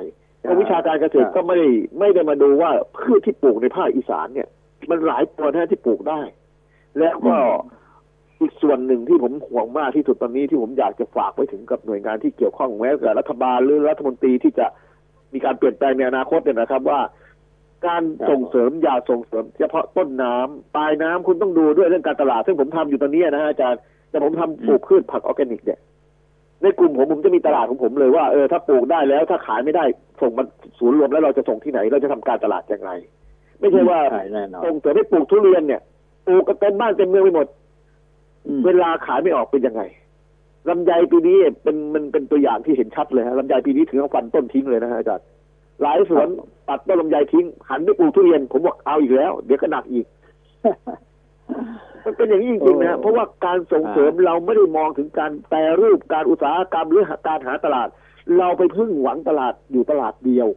[0.47, 4.47] กรมวิชาการเกษตรก็ไม่ได้ไม่ได้มาดูว่าพืชที่ปลูกในภาคอีสานเนี่ย
[4.89, 6.21] มันหลายตัวนะที่ปลูกได้
[6.99, 7.35] แล้วก็
[8.41, 14.67] อีกส่วนหนึ่งที่ผมห่วงมากที่สุดตอนนี้ที่ผมอยากจะฝากไว้ถึงกับหน่วยงานที่เกี่ยวข้องแม้แต่รัฐบาลหรือรัฐมนตรีที่จะ
[15.33, 16.99] มีการเปลี่ยนแปลงในอนาคตเนี่ยนะครับ ว่า
[17.87, 25.79] การส่งเสริมอย่าส่งเสริม เฉพาะต้นน้ำปลายน้ำคุณต้องดูด้วยเรื่องการตลาด ซึ่งผมทำอยู่ตอนนี้นะฮะอาจารย์แต่ผมทำปลูกพืชผักออร์แกนิกเนี่ย
[26.63, 29.83] ในกลุ่มผมผมจะมีตลาดของผมเลยว่าเออถ้าปลูกได้แล้วถ้าขายไม่ได้
[30.21, 30.43] ส่งมา
[30.79, 32.91] ศูนย์รวมแล้วเราจะส่งที่ไหน เราจะทำการตลาดอย่างไร
[33.59, 35.81] ไม่ใช่ว่าใช่แน่นอนส่งเสริมให้ปลูกทุเรียนเนี่ย
[36.27, 37.47] ปลูกกันเต็มบ้านเต็มเมืองไปหมด
[38.47, 39.81] อืมเวลาขายไม่ออกเป็นยังไง
[40.69, 45.25] ลำไยปีนี้เป็นมันเป็นตัวอย่างที่เห็นชัดเลยฮะลำไยปีนี้ถึงกับฟันต้นทิ้งเลยนะฮะอาจารย์
[45.81, 46.27] หลายสวน
[46.67, 50.05] ตัดต้นลำไยทิ้งหันไปปลูกทุเรียน ผมบอกเอาอีกแล้ว เดี๋ยวก็หนักอีก
[52.05, 57.87] มันเป็นอย่างนี้จริงๆนะฮะเพราะว่าการส่งเสริมเราไม่ได้มองถึงการแปรรูปการอุตสาหกรรมหรือการหาตลาด
[58.37, 60.47] เราไปพึ่งหวังตลาดอยู่ตลาดเดียว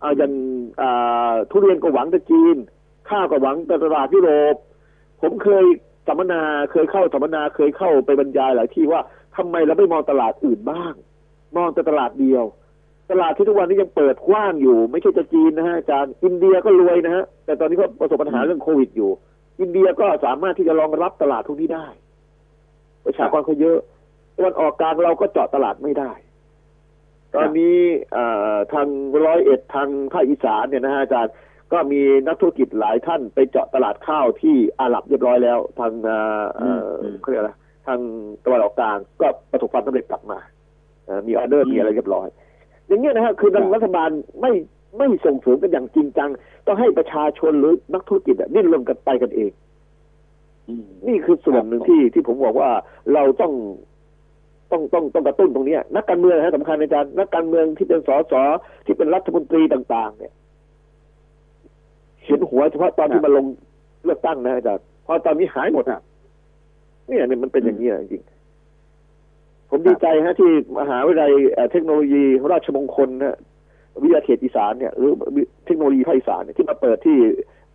[0.00, 0.32] เอาอย่าง
[0.80, 2.56] อ่าทุเรียนก็หวังแต่จีน
[3.10, 4.56] ข้าวก็หวังแต่ตลาดยุโรป
[5.22, 5.64] ผมเคย
[6.06, 9.00] สัมมนาเคยเข้าสัมมนาเคยเข้าไปบรรยายหลายที่ว่า
[9.36, 10.94] ทำไมเราไม่มองตลาดอื่นบ้าง
[11.56, 12.44] มองแต่ตลาดเดียว
[13.10, 19.10] ตลาดที่ทุกวันนี้ยังเปิดกว้างอยู่ ไม่ใช่จะจีนนะฮะอาจารย์อินเดียก็รวยนะฮะแต่ตอนนี้ก็ประสบปัญหาเรื่องโควิดอยู่
[19.60, 21.86] อินเดียก็สามารถที่จะรองรับตลาดทุกนี้ได้
[23.04, 23.78] ประชากรเขาเยอะ
[24.36, 26.10] ตะวันออกกลางเราก็เจาะตลาดไม่ได้
[27.34, 27.76] ตอนนี้
[28.12, 28.88] เอ่อทาง
[29.26, 31.32] ร้อยเอ็ดทางภาคอีสานเนี่ยนะฮะอาจารย์
[31.72, 37.52] ก็มีนักธุรกิจหลายท่านไปเจาะตลาดข้าวที่อาหรับเรียบร้อยแล้ว ทางเอ่อเอ่ออมเขาเรียกอะไร
[37.86, 38.00] ทาง
[38.44, 40.38] ตะวันออกกลางก็ประสบความสำเร็จกลับมา
[41.06, 42.26] เอ่อมีออเดอร์อืมมีอะไรเรียบร้อย
[42.86, 44.52] อย่างเงี้ยนะฮะคือครับรัฐบาลไม่
[44.96, 46.30] ไม่ส่งเสริมกันอย่างจริงจัง
[46.66, 49.52] ต้องให้ประชาชนหรือนักธุรกิจอะดิ้นรนกันไปกันเอง
[50.68, 52.70] อืมนี่คือส่วนหนึ่งครับที่ที่ผมบอกว่า
[53.14, 53.52] เราต้อง
[54.70, 58.34] ต้องต้องต้องกระตุ้นตรงเนี้ยนักการเมืองนะฮะสำคัญอาจารย์นักการเมืองที่เป็นสส
[58.86, 60.32] ที่เป็นรัฐมนตรีต่าง ๆ เนี่ย
[62.24, 63.46] เห็นหัวเฉพาะตอนที่มาลง
[64.04, 66.00] เลือกตั้งนะอาจารย์พอตอนนี้หายหมดอะ
[67.08, 73.38] เนี่ยเนี่ยมันเป็นอย่างนี้ยจริงๆผมดีใจฮะที่มหาวิทยาลัยเอ่อเทคโนโลยีราชมงคลนะ
[74.02, 75.12] วิทยาเขตอีสานเนี่ยหรือ
[75.66, 77.16] เทคโนโลยีภาคอีสานเนี่ยที่มาเปิดที่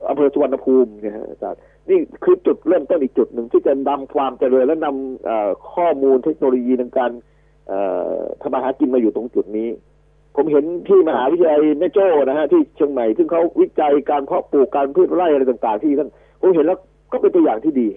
[0.09, 7.11] อำเภอสุวรรณภูมิเนี่ยฮะอาจารย์นี่คือจุดเริ่มต้นอีกจุดหนึ่งที่จะนำความเจริญและนำเอ่อข้อมูลเทคโนโลยีในการ
[7.67, 7.79] เอ่
[8.15, 9.69] อทำมาหากินมาอยู่ตรงจุดนี้
[10.35, 16.79] ผมเห็นที่มหาวิทยาลัยแม่โจ้นะฮะที่เชียงใหม่ซึ่งเขาวิจัยการเพาะปลูกการพืชไร่อะไรต่าง ๆ ที่ท่านผมเห็นแล้ว
[17.11, 17.87] ก็เป็นตัวอย่างที่ดี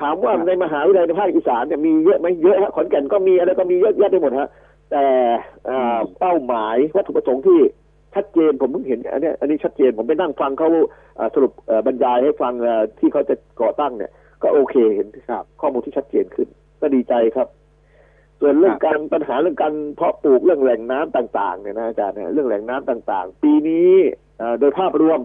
[0.00, 4.48] ถามว่าครับในมหาวิทยาลัยในภาคอีสานเนี่ยมีเยอะไหมเยอะฮะขอนแก่นก็มีอะไรก็มีเยอะแยะไปหมดฮะ
[4.90, 5.06] แต่
[5.66, 7.60] เอ่อเป้าหมายวัตถุประสงค์ที่
[8.14, 10.68] ชัดเจนผมเพิ่งเห็นอันเนี้ยอันนี้ชัดเจนผมไปนั่งฟังเขา
[11.16, 14.12] เอ่อสรุปเอ่อบรรยายให้ฟังเอ่อที่เขาจะก่อตั้งเนี่ย
[14.42, 16.48] ก็โอเคเห็นครับ ข้อมูลที่ชัดเจนขึ้น
[16.80, 17.48] ก็ดีใจครับ
[18.40, 23.92] ส่วนเรื่องการปัญหาเรื่องการเพาะปลูกเรื่องแหล่งน้ำต่าง ๆ เนี่ยนะอาจารย์เนี่ยเรื่องแหล่งน้ำต่าง ๆ ปีนี้
[24.38, 25.20] เอ่อโดยภาพรวม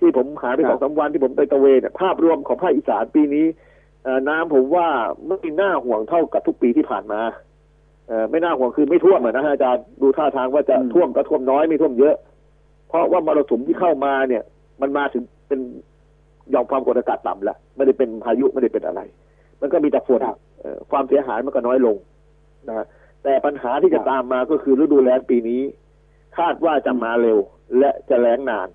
[0.00, 3.46] ที่ผมหาไปคสรัอบงสามวันที่ผมไปตระเวนเนี่ยภาพรวมของภาคอีสานปีนี้
[4.04, 4.88] เอ่อน้ำผมว่า
[5.28, 7.50] ไม่น่าห่วงเท่ากับทุกปีที่ผ่านมาเอ่อ
[8.30, 12.14] ไม่น่าห่วงคือไม่ท่วมอะนะฮะอาจารย์ดูท่าทางว่าจะอืมท่วมก็ท่วมน้อยไม่ท่วมเยอะ
[12.88, 14.42] เพราะว่ามรสุมที่เข้ามาเนี่ย
[14.80, 15.60] มันมาถึงเป็น
[16.50, 19.00] หย่อมความกดอากาศต่ำแล้วไม่ได้เป็นพายุไม่ได้เป็นอะไร
[19.60, 20.20] มันก็มีแต่ฝน
[20.60, 21.96] เอ่อความเสียหายมันก็น้อยลง
[22.68, 22.86] นะฮะ
[23.24, 25.62] แต่ปัญหาที่จะตามมาก็คือฤดูแล้งปีนี้
[26.38, 27.38] คาดว่าจะมาเร็ว
[27.78, 28.68] และจะแล้งนาน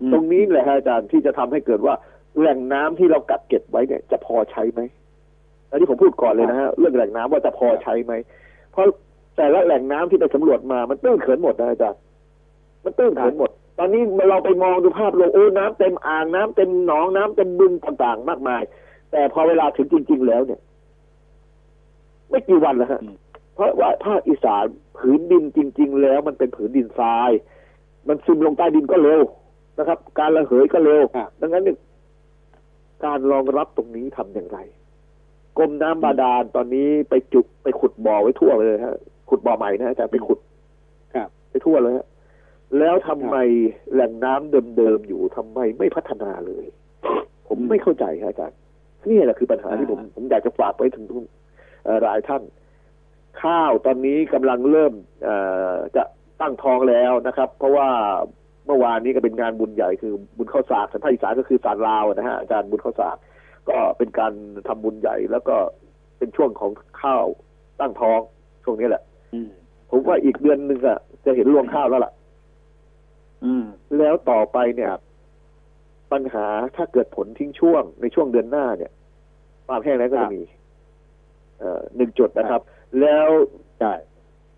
[0.00, 1.94] อืมตรงนี้แหละฮะอาจารย์ที่จะทำให้เกิดว่า
[2.38, 4.80] แหล่งน้ำที่เรากักเก็บไว้เนี่ย จะพอใช้ไหม
[5.72, 8.12] อันนี้ผมพูดก่อนเลยนะฮะเรื่องแหล่งน้ำว่าจะพอใช้ไหม
[8.72, 8.84] เพราะ
[9.36, 12.00] แต่ละแหล่งน้ำที่ไปสำรวจมามันตื้นเขินหมดนะอาจารย์
[12.84, 18.62] มันตื้นเขินหมด ตอนนี้เราไปมองดูภาพลงโอ้น้ำเต็มอ่างน้ำเต็มหนองน้ำเต็มบึงต่างๆ มากมาย
[19.12, 20.60] แต่พอเวลาถึงจริง ๆ แล้วเนี่ย
[22.30, 23.16] ไม่กี่วันแล้วฮะอืม
[23.54, 24.66] เพราะว่าภาคอีสาน
[24.98, 27.30] ผืนดินจริง ๆ แล้ว มันเป็นผืนดินทราย
[28.08, 29.22] มันซึมลงใต้ดินก็เร็ว
[29.78, 31.76] นะครับ การระเหยก็เร็วครับดังนั้นเนี่ย
[33.04, 34.58] การรองรับตรงนี้ทำอย่างไร
[35.58, 38.96] กรมน้ำบาดาลตอนนี้ไปจุกไปขุดบ่อไว้ทั่วเลยฮะ
[39.30, 40.38] ขุดบ่อใหม่นะอาจารย์ไปขุด
[41.14, 42.06] ครับ ไปทั่วเลยฮะ
[42.78, 43.36] แล้วทำไม
[43.92, 46.64] แหล่งน้ำเดิมๆอยู่ทำไมไม่พัฒนาเลย
[47.48, 48.58] ผมไม่เข้าใจครับอาจารย์
[49.08, 51.24] นี่แหละคือปัญหาที่ผมอ่าผมอยากจะฝากไปถึงทุก
[51.84, 52.42] เอ่อหลายท่าน
[53.42, 54.92] ข้าวตอนนี้กำลังเริ่ม
[55.24, 55.36] เอ่
[55.72, 56.02] อจะ
[56.40, 57.88] ตั้งท้องแล้วนะครับ เพราะว่า
[58.66, 63.16] เมื่อวานนี้ก็เป็นงานบุญใหญ่คือบุญข้าวสากทางภาคอีสานก็คือสารลาวนะฮะอาจารย์บุญข้าวสาก
[63.68, 64.32] ก็เป็นการ
[64.68, 65.56] ทำบุญใหญ่ แล้วก็
[66.18, 66.70] เป็นช่วงของ
[67.02, 67.24] ข้าว
[67.80, 68.20] ตั้งท้อง
[68.64, 69.02] ช่วงนี้แหละ
[69.34, 69.48] อืม
[69.90, 72.12] ผมว่าอีกเดือนหนึ่งอะจะเห็นรวงข้าวแล้วล่ะ
[73.44, 73.64] อืม
[73.98, 74.92] แล้วต่อไปเนี่ย
[76.12, 76.46] ปัญหา
[76.76, 78.92] ถ้าเกิดผลทิ้งช่วงในช่วงเดือนหน้าเนี่ย
[79.66, 80.42] ความแห้งแล้งก็ครัจะบมี
[81.58, 82.60] เอ่อหนึ่งจุดนะครับ
[83.00, 83.28] แล้ว
[83.80, 83.92] ใช่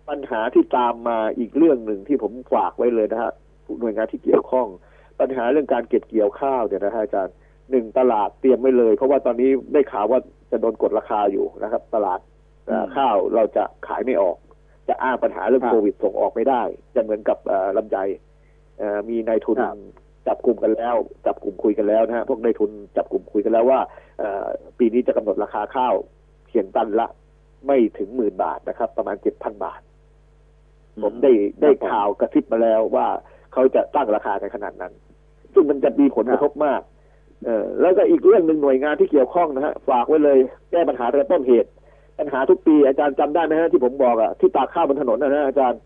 [0.09, 3.31] ปัญหาที่ตามมาอีกเรื่องหนึ่งที่ผมฝากไว้เลยนะฮะ
[3.79, 4.67] หน่วยงานที่เกี่ยวข้อง
[5.19, 7.35] ปัญหาเรื่องการเก็บเกี่ยวข้าวเนี่ยนะฮะอาจารย์
[7.71, 10.19] หนึ่งตลาดเตรียมไว้เลย เพราะว่าตอนนี้ได้ข่าวว่า
[10.51, 12.19] จะโดนกดราคาอยู่นะครับ ตลาด
[12.67, 14.37] เอ่ออืมข้าวเราจะขายไม่ออก
[14.87, 16.61] จะอ้างปัญหาเรื่องครับโควิดส่งออกไม่ได้
[16.95, 17.97] จะเหมือนกับเอ่อลำไย
[18.77, 19.77] เอ่อมีนายทุนครับ
[20.27, 20.95] จับกลุ่มกันแล้ว
[21.25, 23.79] จับกลุ่มคุยกันแล้วนะฮะพวกนายทุนจับกลุ่มคุยกันแล้วว่า
[24.19, 24.45] เอ่อ
[24.79, 25.93] ปีนี้จะกำหนดราคาข้าว
[26.47, 27.07] เพียงตันละ
[27.67, 29.81] ไม่ถึงหมื่นบาทนะครับ ประมาณเจ็ดพันบาท
[31.03, 33.07] ผมได้ได้ข่าวกระซิบมาแล้วว่า
[33.53, 34.93] เขาจะตั้งราคากันขนาดนั้น
[35.53, 36.81] ซึ่งมันจะมีผลกระทบมาก
[37.43, 40.37] เออแล้วก็อีกเรื่องหนึ่งหน่วยงานที่เกี่ยวข้องนะฮะฝากไว้เลย
[40.71, 41.69] แก้ปัญหาตั้งแต่ต้นเหตุ
[42.19, 45.79] ปัญหาทุกปีอาจารย์จำได้ไหมฮะที่ผมบอกอะที่ตากข้าวบนถนนนะฮะอาจารย์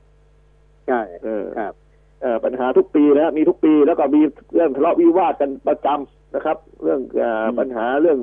[0.87, 1.73] ใช่เออครับ
[2.21, 4.21] เอ่อปัญหาทุกปีนะฮะมีทุกปีแล้วก็มี
[4.55, 8.19] เรื่องทะเลาะวิวาทกันประจำนะครับ เรื่องเอออืมปัญหาเรื่อง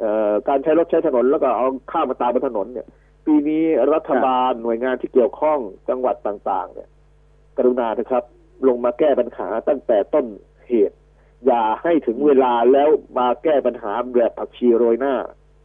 [0.00, 2.86] เอ่อการใช้รถใช้ถนนแล้วก็เอาข้าวมาตากบนถนนเนี่ย
[3.26, 3.64] ปีนี้
[3.94, 5.58] รัฐบาลหน่วยงานที่เกี่ยวข้อง
[5.88, 6.88] จังหวัดต่าง ๆ เนี่ย
[7.56, 8.24] กรุณาเถอะครับ
[8.68, 10.26] ลงมาแก้ปัญหาตั้งแต่ต้น
[10.68, 10.96] เหตุ
[11.46, 12.88] อย่าให้ถึงเวลาแล้ว
[13.18, 15.14] มาแก้ปัญหาแบบผักชีโรยหน้า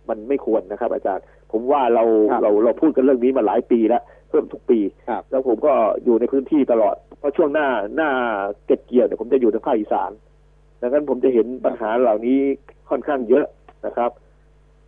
[0.09, 4.79] มันไม่ควรนะครับ อาจารย์ ผมว่าเราครับเราเราพูดกันเรื่องนี้มาหลายปีแล้วเพิ่มทุกปี
[5.09, 5.73] ครับแล้วผมก็
[6.03, 8.09] อยู่ในพื้นที่ตลอด เพราะช่วงหน้าหน้า
[8.65, 10.11] เก็บเกี่ยวเนี่ยผมจะอยู่ทางภาคอีสาน
[10.81, 12.39] ดังนั้นผมจะเห็นปัญหาเหล่านี้
[12.89, 13.45] ค่อนข้างเยอะ
[13.85, 14.11] นะครับ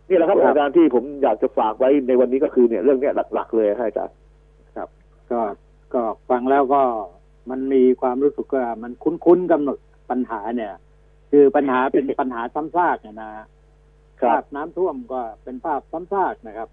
[0.08, 4.16] นี่แหละครับครับอาจารย์ที่ผมอยากจะฝากไว้ในวันนี้ก็คือเนี่ยเรื่องเนี้ยหลัก ๆ เลยครับอาจารย์
[5.32, 5.40] ก็
[5.94, 6.82] ก็ฟังแล้วก็
[7.50, 9.78] มันมีความรู้สึกว่ามันคุ้นๆกำหนด
[10.10, 10.72] ปัญหาเนี่ย
[11.36, 13.46] คือปัญหาเป็นปัญหาซ้ำซากเนี่ยนะฮะ
[14.20, 16.68] ครับภาพน้ำท่วมก็เป็นภาพซ้ำซากนะครับ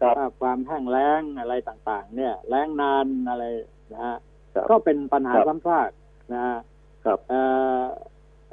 [0.00, 3.44] ครับภาพความแห้งแล้งอะไรต่างๆ เนี่ย แล้งนานอะไร
[3.92, 4.16] นะฮะ
[4.54, 5.90] ครับก็เป็นปัญหาครับซ้ำซาก
[6.32, 6.58] นะฮะ
[7.04, 7.40] ครับเอ่
[7.78, 7.80] อ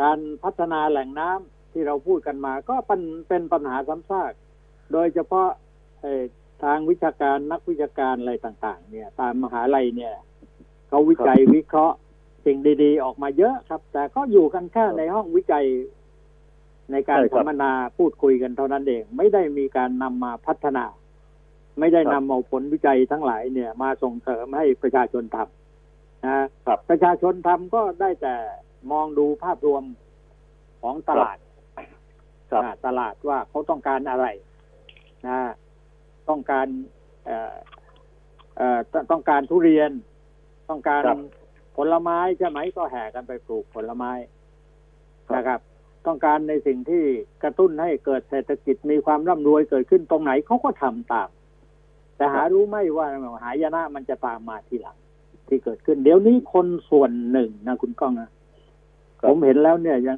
[0.02, 4.32] การพัฒนาแหล่งน้ำที่เราพูดกันมา ก็เป็นเป็นปัญหาซ้ำซาก
[4.94, 5.50] โดยเฉพาะ
[6.02, 6.24] เอ่อ
[6.64, 10.14] ทางวิชาการนักวิชาการอะไรต่าง ๆ เนี่ย ตามมหาลัยเนี่ย
[10.88, 11.98] เขาวิจัยวิเคราะห์
[12.46, 15.66] สิ่งดีๆ ออกมาเยอะครับ แต่ก็อยู่กันแค่ในห้องวิจัย
[16.92, 20.86] ในการใช่คสัรับมมนาพูดคุยกันเท่านั้นเอง ไม่ได้มีการนำมาพัฒนา
[21.80, 26.32] ไม่ได้ครันำบเอาผลวิจัยทั้งหลายเนี่ย มาส่งเสริมให้ประชาชนทำนะ
[26.68, 28.36] ครับประชาชนทำก็ได้แต่
[28.92, 29.84] มองดูภาพรวม
[30.82, 31.38] ของตลาด
[32.52, 34.26] ครับอ่าตลาดว่าเขาต้องการอะไร
[35.28, 35.40] นะ
[36.30, 36.68] ต้องการ
[37.26, 37.56] เอ่อ
[38.58, 39.92] เอ่อตต้องการทุเรียน
[40.70, 41.18] ต้องการครับ
[41.76, 44.12] ผลไม้ใช่ไหมก็แห่กันไปปลูกผลไม้
[45.30, 45.60] ครับนะครับ
[46.06, 47.04] ต้องการในสิ่งที่
[47.44, 51.30] กระตุ้นให้เกิดเศรษฐกิจมีความร่ำรวยเกิดขึ้นตรงไหนเขาก็ทำตาม
[52.18, 53.08] แต่หารู้ไหมว่า
[53.44, 54.98] หายนะมันจะตามมาทีหลัง
[55.48, 58.30] ที่เกิดขึ้น เดี๋ยวนี้คนส่วนหนึ่งนะคุณก้องนะ
[59.20, 60.18] ครัผบมเห็นแล้วเนี่ยยัง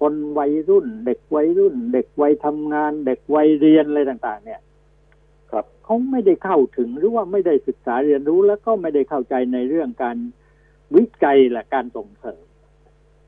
[0.00, 4.60] คนวัยรุ่น เด็กวัยรุ่น เด็กวัยทำงาน เด็กวัยเรียนอะไรต่าง ๆ เนี่ย
[5.50, 10.16] ครับเขาไม่ได้เข้าถึงหรือว่าไม่ได้ศึกษาเรียนรู้แล้วก็ไม่ได้เข้าใจในเรื่องการ
[10.96, 12.42] วิจัยและการส่งเสริม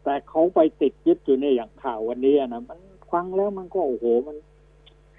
[0.04, 2.78] แต่เขาไปติดยึดอยู่ในอย่างข่าววันนี้อะนะมัน
[3.12, 4.36] ฟังแล้วมันก็โอ้โหมัน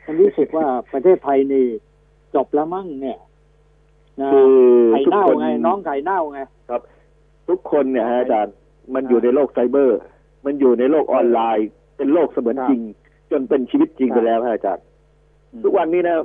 [0.06, 1.66] มันรู้สึกว่าประเทศไทยนี่
[2.36, 3.20] จบแล้วมั้งเนี่ย
[4.22, 4.54] นะคือ
[4.92, 6.40] ไข่ทุกเน่าคนไง น้องไข่เน่าไง
[7.50, 8.54] ทุกคนเนี่ยฮะอาจารย์
[8.94, 10.00] มันอยู่ในโลกไซเบอร์
[10.46, 11.68] มันอยู่ในโลกออนไลน์
[11.98, 12.82] เป็นโลกเสมือนครับจริง
[13.32, 14.84] จนเป็นชีวิตจริงครับไปแล้วฮะอาจารย์
[15.64, 16.18] ทุกวันนี้นะ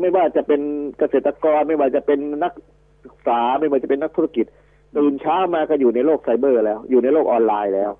[0.00, 0.60] ไม่ว่าจะเป็น
[0.98, 2.52] เกษตรกรไม่ว่าจะเป็นนัก
[3.04, 4.46] ศึกษาไม่ว่าจะเป็นนักธุรกิจ
[4.96, 7.90] ตื่นเช้ามาก็อยู่ในโลกไซเบอร์แล้ว อยู่ในโลกออนไลน์แล้ว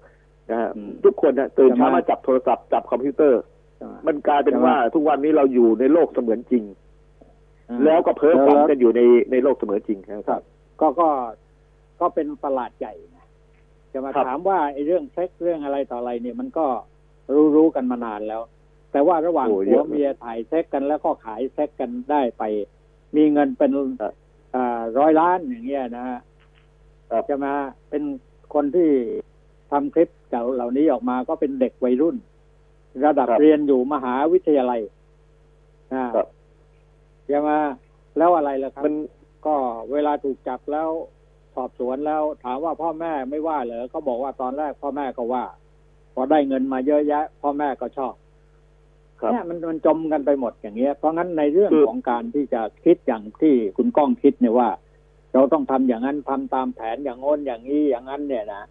[0.51, 3.41] นะฮะอืมทุกคนนะตื่นเช้าใช่ไหมมาจับโทรศัพท์จับคอมพิวเตอร์
[3.76, 6.64] ใช่ไหมมันกลายเป็นใช่ไหมว่าทุกวันนี้เราอยู่ในโลกเสมือนจริง
[7.68, 10.43] อ่าแล้วก็เพ้อฝันแล้วกันอยู่ในในโลกเสมือนจริงนะครับ
[10.80, 11.09] ก็ก็
[12.01, 13.26] ก็เป็นประหลาดใหญ่นะ
[13.93, 16.66] จะมาครับถามว่าไอ้เรื่องเซ็กเรื่องอะไรต่ออะไรเนี่ยมันก็
[17.34, 18.43] รู้รู้กันมานานแล้ว
[18.93, 22.43] แต่ว่าระหว่างโอ้ผัเยวอะเมียถ่ายเซ็กกันแล้วก็ขายเซ็กกันได้ไป
[23.16, 23.72] มีเงินเป็น
[24.03, 24.12] ครับ
[24.55, 26.22] อ่าร้อยล้านอย่างเงี้ยนะฮะครับ
[27.29, 27.53] จะมา
[27.91, 28.03] เป็น
[28.55, 28.91] คนที่
[29.71, 32.17] ทำคลิปเหล่าเหล่านี้ออกมาก็เป็นเด็กวัยรุ่น
[33.07, 34.81] ระดับครับเรียนอยู่มหาวิทยาลัย
[35.93, 36.27] นะครับ
[37.31, 37.59] จะมา
[38.19, 38.95] แล้วอะไรล่ะครับ มัน
[39.47, 39.55] ก็
[39.93, 40.89] เวลาถูกจับแล้ว
[41.55, 45.45] สอบสวนแล้วถามว่าพ่อแม่ไม่ว่าเหรอเขาบอกว่าตอนแรกพ่อแม่ก็ว่า
[46.15, 48.15] พอได้เงินมาเยอะแยะ พ่อแม่ก็ชอบ
[49.21, 54.69] ครับเนี่ยมันมันจมกันไปหมดอย่างเงี้ย เพราะงั้นในเรื่องคือของการที่จะคิดอย่างที่คุณก้องคิดเนี่ยว่า
[55.35, 58.62] เราต้องทำอย่างนั้นทำตามแผนอย่างโน้นอย่างนี้อย่างนั้น เนี่ยนะ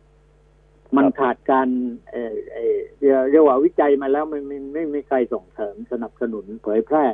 [0.98, 1.68] มันขาดการ
[2.12, 7.06] เอ่อเอ่อเรียกเรียกว่าวิจัยมาแล้วไม่ไม่ไม่ไม่มีใครส่งเสริมสนับสนุนเผยแพร่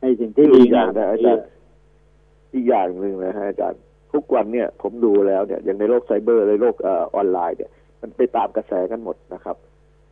[0.00, 1.46] ในสิ่งที่ดีอีกอย่างงามนะอาจารย์
[2.54, 3.80] อีกอย่างหนึ่งนะฮะอาจารย์
[4.12, 7.70] ทุกวันเนี่ย ผมดูแล้วเนี่ยอย่างในโลกไซเบอร์ในโลกเออออนไลน์เนี่ย
[8.00, 9.56] มันไปตามกระแสกันหมดนะครับ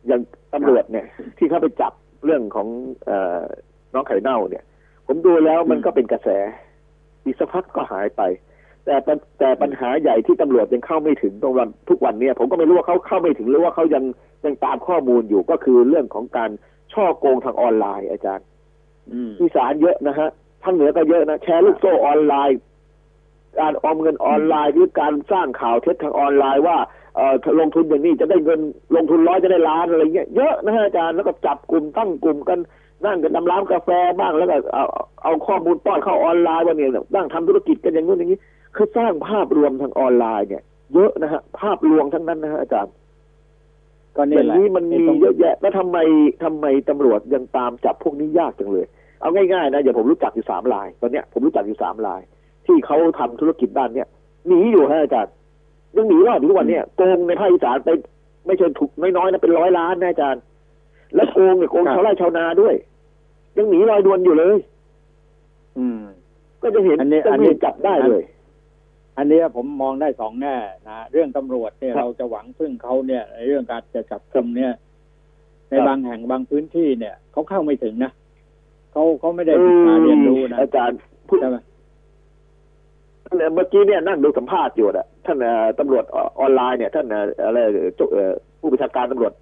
[0.07, 0.21] อย่าง
[0.53, 1.05] ตำรวจเนี่ย
[1.37, 1.93] ที่เข้าไปจับ
[2.25, 2.67] เรื่องของ
[3.05, 3.41] เออ
[3.93, 4.63] น้องไข่เน่าเนี่ย
[5.07, 6.29] ผมดูแล้วมันก็เป็นกระแส
[7.23, 8.21] อีกสักพักก็หายไป
[8.85, 14.03] แต่ปัญแต่ปัญหาใหญ่ที่ตำรวจยังเข้าไม่ถึงตรงวันทุกวันเนี่ยผมก็ไม่รู้ว่าเขาเข้าไม่ถึงหรือว่าเขายัง
[14.45, 16.51] ยังตามข้อมูลอยู่ก็คือเรื่องของการ
[16.93, 18.45] ช่อโกงทางออนไลน์อาจารย์
[19.11, 20.29] อืมอีสานเยอะนะฮะ
[20.63, 22.57] ทางเหนือก็เยอะนะแชร์ลูกโซ่ออนไลน์
[23.59, 26.77] การออมเงินออนไลน์หรือการสร้างข่าวเท็จทางออนไลน์ว่า
[27.15, 28.59] เอ่อลงทุนอย่างนี้จะได้เงิน
[28.95, 32.59] ลงทุนร้อยจะได้ล้านอะไรเงี้ยเยอะนะฮะอาจารย์แล้วก็จับกลุ่มตั้งกลุ่มกัน
[33.05, 34.85] นั่งกันดำร้านกาแฟบ้างแล้วก็เอา
[35.23, 38.39] เอาข้อมูลป้อนเข้าออนไลน์ว่าเนี่ยนั่งทำธุรกิจกันอย่างนู้นอย่างนี้
[38.75, 40.63] คือสร้างภาพรวมทางออนไลน์เนี่ย
[40.93, 42.93] เยอะนะฮะ ภาพลวงทั้งนั้นนะฮะอาจารย์
[44.15, 45.97] ก็อนี่ย่างแหละนี้มันไอ้มีตรงเยอะแยะ แล้วทำไม
[46.43, 48.85] ทำไมตำรวจยังตามจับพวกนี้ยากจังเลย
[49.21, 52.21] เอาง่ายๆนะอย่างผมรู้จักอยู่สามราย ตอนเนี้ยผมรู้จักอยู่สามราย
[52.65, 54.07] ที่เขาทำธุรกิจด้านเนี้ย
[54.47, 55.33] หนีอยู่ฮะอาจารย์
[55.95, 57.89] ยังหนีรอดอยู่ทุกวันเนี้ยโกงในภาคอีสานไป
[58.45, 60.41] ไม่ใช่ถูกน้อยๆนะเป็นร้อยล้านนะอาจารย์
[61.15, 62.75] และโกงเนี่ยโกงชาวไร่ชาวนาด้วย
[63.57, 64.57] ยังหนีลอยนวลอยู่เลย
[65.77, 66.01] อืม
[66.61, 68.23] ก็จะเห็นอันนี้จะอันนี้เห็นจับได้เลย
[69.17, 70.55] อันเนี้ยผมมองได้สองแง่
[70.87, 74.71] นะเรื่องตำรวจเนี่ยครับเราจะหวังพึ่งเขาเนี่ยในเรื่องการจะจับกลุ่มเนี่ย
[75.69, 78.11] ในครับบางแห่งบางพื้นที่เนี่ยเขาเข้าไม่ถึงนะ
[78.91, 80.97] เขาเขาไม่ได้ศึกษาเรียนรู้นะอาจารย์
[81.27, 81.57] พูดใช่ไหม
[83.53, 86.03] เมื่อกี้เนี่ยนั่งดูสัมภาษณ์อยู่อะท่านเอ่อตำรวจ
[86.39, 87.57] ออนไลน์เนี่ยท่านเอ่ออะไร
[87.95, 89.33] เจ้าเอ่อผู้บัญชาการตำรวจ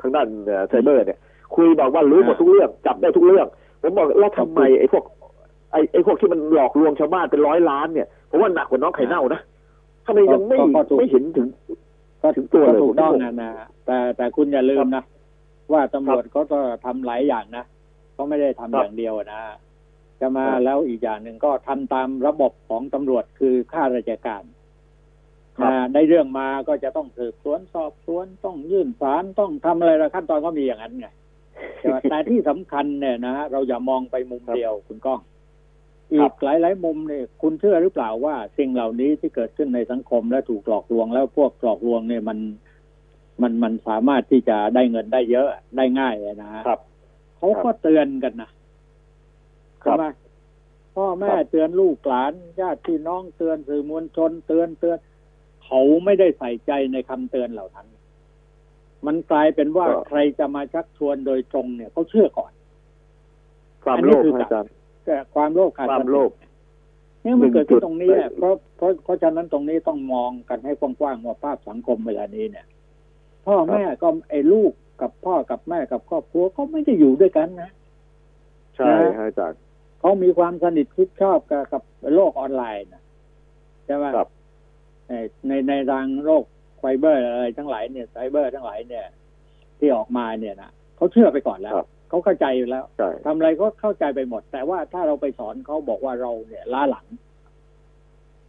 [0.00, 1.18] ทางด้านเอ่อไซเบอร์เนี่ย
[1.54, 3.46] คุยบอกว่ารู้หมดทุกเรื่องจับได้ทุกเรื่อง
[3.82, 5.04] ผมบอกแล้วทำไมไอ้พวก
[5.72, 9.40] ไอ้ไอ้พวกที่มันหลอกลวงชาวบ้านเป็นร้อยล้านเนี่ยผมว่าหนักกว่าน้องไข่เน่านะ
[10.06, 11.48] ทำไมยังไม่ก็ก็ถูก ไม่เห็นถึง
[12.22, 13.50] ก็ถึงตัวเลยก็ถูกต้องผมนะนะ
[13.86, 15.02] แต่แต่คุณอย่าลืมนะ
[15.72, 17.64] ว่าตำรวจเขาก็ทำหลายอย่างนะ
[18.14, 19.42] เขาไม่ได้ทำครับอย่างเดียวนะ
[20.20, 24.42] จะมาครับแล้วอีกอย่างหนึ่งก็ทำตามระบบของตำรวจคือข้าราชการ
[25.56, 31.06] ครับ นะได้เรื่องมาก็จะต้องสืบสวนสอบสวนต้องยื่นศาลต้องทำอะไรละขั้นตอนก็มีอย่างนั้นไง
[31.78, 35.20] ใช่ไหมแต่ที่สำคัญเนี่ยนะเราอย่ามองไปมุมครับเดียวคุณก้อง
[36.14, 42.38] คอีรับกหลายๆมุมเนี่ยคุณเชื่อหรือเปล่าว่าสิ่งเหล่านี้ที่เกิดขึ้นในสังคมและถูกหลอกลวงแล้วพวกหลอกลวงเนี่ยมัน
[43.42, 46.80] มันมันสามารถที่จะได้เงินได้เยอะได้ง่ายอะนะฮะครับ
[47.36, 48.50] เขาก็เตือนกันนะ
[49.84, 50.04] ครัใช่บไหม
[50.96, 54.98] พ่อแม่ครับเตือนลูกหลานญาติพี่น้องเตือนสื่อมวลชนเตือนเตือน
[55.64, 57.86] เขาไม่ได้ใส่ใจในคำเตือนเหล่านั้น
[59.06, 62.52] มันกลายเป็นว่าใครจะมาชักชวนโดยตรงเนี่ยเขาเชื่อก่อน
[63.84, 64.75] ความอันนี้โลภคือฮะอาจารย์แต่
[65.34, 66.30] ความโลภขาดความสติโลภ
[67.22, 72.66] เนี่ยมันเกิดขึ้นตรงนี้หนึ่งจุดอะเพราะเพราะเพราะฉะนั้นตรงนี้ต้องมองกันให้กว้างๆว่าภาพสังคมเวลานี้เนี่ย
[73.46, 77.70] พ่อแม่ก็ไอ้ลูกกับพ่อกับแม่กับครอบครัวก็ไม่ได้อยู่ด้วยกันนะ
[78.76, 79.60] ใช่นะฮะอาจารย์
[80.00, 81.82] เขามีความสนิทชิดชอบกับกับ
[82.14, 83.02] โลกออนไลน์นะ
[83.86, 84.28] ใช่ไหมครับ
[85.08, 85.12] ใน
[85.46, 86.44] ในในทางโลก
[86.78, 89.04] ไฟเบอร์อะไรทั้งหลายเนี่ยไซเบอร์ทั้งหลายเนี่ย
[89.78, 97.06] ที่ออกมาเนี่ยนะเขาเชื่อไปก่อนแล้วครับ เขาเข้าใจอยู่แล้วใช่ทำอะไรก็เข้าใจไปหมด แต่ว่าถ้าเราไปสอนเขาบอกว่าเราเนี่ยล้าหลัง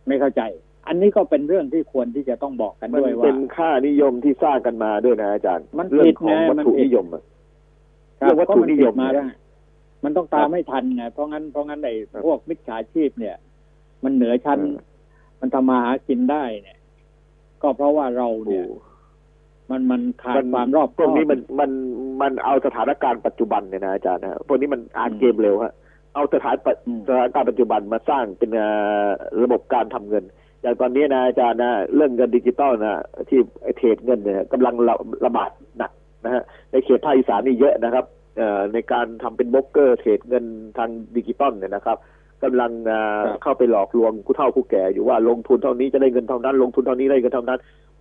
[0.08, 0.41] ไม่เข้าใจ
[0.88, 7.24] อันนี้ก็เป็นเรื่องที่ควรที่จะต้องบอกกันมันด้วยว่าเป็นค่านิยมที่สร้างกันมาด้วยนะอาจารย์มันเรื่อผิงดของไงวัตมันถุผิดนิยมอะ
[8.22, 9.36] ครัเรื่องวัตถุนิยมก็มันผิดมาเนี่ยได้
[10.03, 13.36] มันต้องตามครับไม่ทันไงเพราะงั้นเพราะงั้นไอ้ครับพวกมิจฉาชีพเนี่ย
[14.03, 14.84] มันเหนือชั้นเออ
[15.41, 16.80] มันทำมาหากินได้เนี่ย
[17.62, 18.66] ก็เพราะว่าเราโอ้เนี่ย
[19.72, 21.72] มันมันขาดมันความรอบพวกนี้คอบมันมัน
[22.22, 25.74] มันเอาสถานการณ์ปัจจุบันเนี่ยนะอาจารย์นะฮะพวกนี้มันอ่านอืมเกมเร็วฮะ
[26.15, 28.65] เอาสถานปะอืมสถานการณ์ปัจจุบันมาสร้างเป็นเอ่
[29.05, 29.07] อ
[29.43, 30.24] ระบบการทำเงิน
[30.61, 34.95] อย่างตอนนี้นะอาจารย์นะเรื่องเงินดิจิตอลนะที่ไอ้ trade เงินเนี่ยกำลังระ
[35.26, 35.91] ระบาดหนัก
[36.26, 38.05] นะฮะในเขตภาคอีสานนี่เยอะนะครับ
[38.38, 40.45] เอ่อในการทำเป็นโบรกเกอร์ trade เงิน
[40.78, 41.97] ทางดิจิตอลเนี่ยนะครับ
[42.43, 47.59] กำลังเอ่อครับเข้าไปหลอกลวงผู้เฒ่าผู้แก่อยู่ว่าลงทุนเท่านี้จะได้เงินเท่านั้น ลงทุนเท่านี้ได้เงินเท่านั้น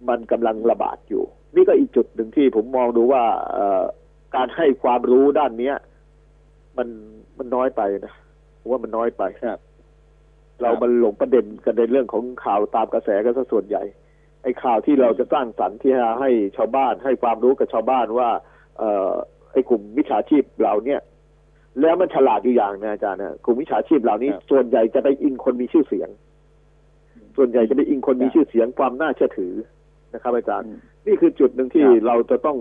[0.09, 1.24] มันกำลังระบาดอยู่
[1.55, 3.22] นี่ก็อีกจุดหนึ่งที่ผมมองดูว่า
[3.53, 3.82] เอ่อ
[4.36, 5.76] การให้ความรู้ด้านเนี้ย
[6.78, 6.88] มัน
[7.38, 8.14] มันน้อยไปนะ
[8.61, 9.61] ผมว่ามันน้อยไปครับ
[10.62, 13.82] เรามันหลงประเด็นกันในเรื่องของข่าวตามกระแสกันซะส่วนใหญ่
[14.42, 18.28] ไอ้ข่าวที่เราจะสร้างสรรค์ที่จะให้ชาวบ้าน ให้ความรู้กับชาวบ้านว่า
[18.78, 19.12] เอ่อ
[19.53, 21.01] ไอ้กลุ่มมิจฉาชีพเหล่าเนี้ย
[21.80, 26.09] แล้วมันฉลาดอยู่อย่างนะอาจารย์นะกลุ่มมิจฉาชีพเหล่านี้ครับส่วนใหญ่จะไปอิงคนมีชื่อเสียง
[27.36, 29.55] ส่วนใหญ่จะไปอิงคนมีครับชื่อเสียงความน่าเชื่อถือ
[30.16, 32.58] นะครับอาจารย์อืมนี่คือจุดหนึ่งที่ครับเราจะต้อง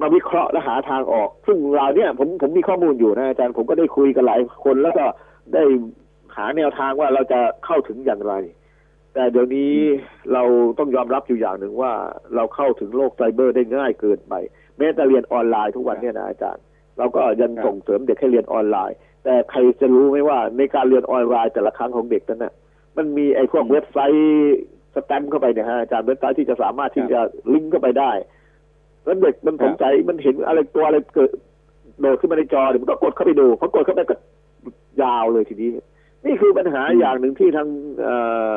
[0.00, 5.04] มาวิเคราะห์และหาทางออก ซึ่งเราเนี่ย ผมผมมีข้อมูลอยู่นะอาจารย์ ผมก็ได้คุยกับหลายคน แล้วก็
[5.54, 5.64] ได้
[6.36, 8.34] หาแนวทางว่าเราจะเข้าถึงอย่างไร
[9.14, 9.72] แต่เดี๋ยวนี้
[10.32, 10.42] เรา
[10.78, 11.92] ต้องยอมรับอยู่อย่างหนึ่งว่า
[12.34, 14.34] เราเข้าถึงโลกไซเบอร์ได้ง่ายเกินไป
[14.78, 16.62] แม้แต่เรียนออนไลน์ทุกวันเนี่ยนะอาจารย์
[16.98, 22.52] เราก็ยังครับส่งเสริมเด็กให้เรียนออนไลน์ แต่ใครจะรู้ไหมว่าในการเรียนออนไลน์แต่ละครั้งของเด็กนั้นน่ะ
[22.96, 24.58] มันมีไอ้พวกเว็บไซต์
[24.94, 27.20] สแตมป์เข้าไปเนี่ยฮะอาจารย์เว็บไซต์ที่จะสามารถที่จะ
[27.52, 28.12] ลิงก์เข้าไปได้
[29.04, 31.30] แล้วเด็กมันสนใจมันเห็นอะไรตัวอะไรเกิด
[32.00, 34.16] โดดขึ้นมาในจอเดี๋ยวมันก็กดเข้าไปดูพอกดเข้าไปก็
[35.02, 35.70] ยาวเลยทีนี้
[36.26, 37.68] นี่คือปัญหาอย่างหนึ่งที่ทาง
[38.02, 38.14] เอ่
[38.54, 38.56] อ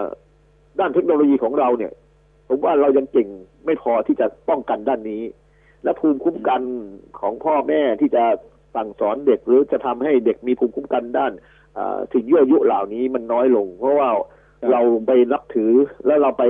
[0.79, 1.91] ด้านเทคโนโลยีของเราเนี่ย
[2.49, 3.27] ผมว่าเรายังเก่ง
[3.65, 5.23] ไม่พอที่จะป้องกันด้านนี้
[5.83, 6.61] และภูมิคุ้มกัน
[7.19, 8.23] ของพ่อแม่ที่จะ
[8.75, 11.31] สั่งสอนเด็กหรือจะทำให้เด็กมีภูมิคุ้มกันด้าน
[11.75, 14.25] เอ่อสิ่งยั่วยุเหล่านี้มันน้อยลง เพราะว่าครับ
[14.71, 15.71] เราไปนับถือ
[16.05, 16.43] แล้วเราไป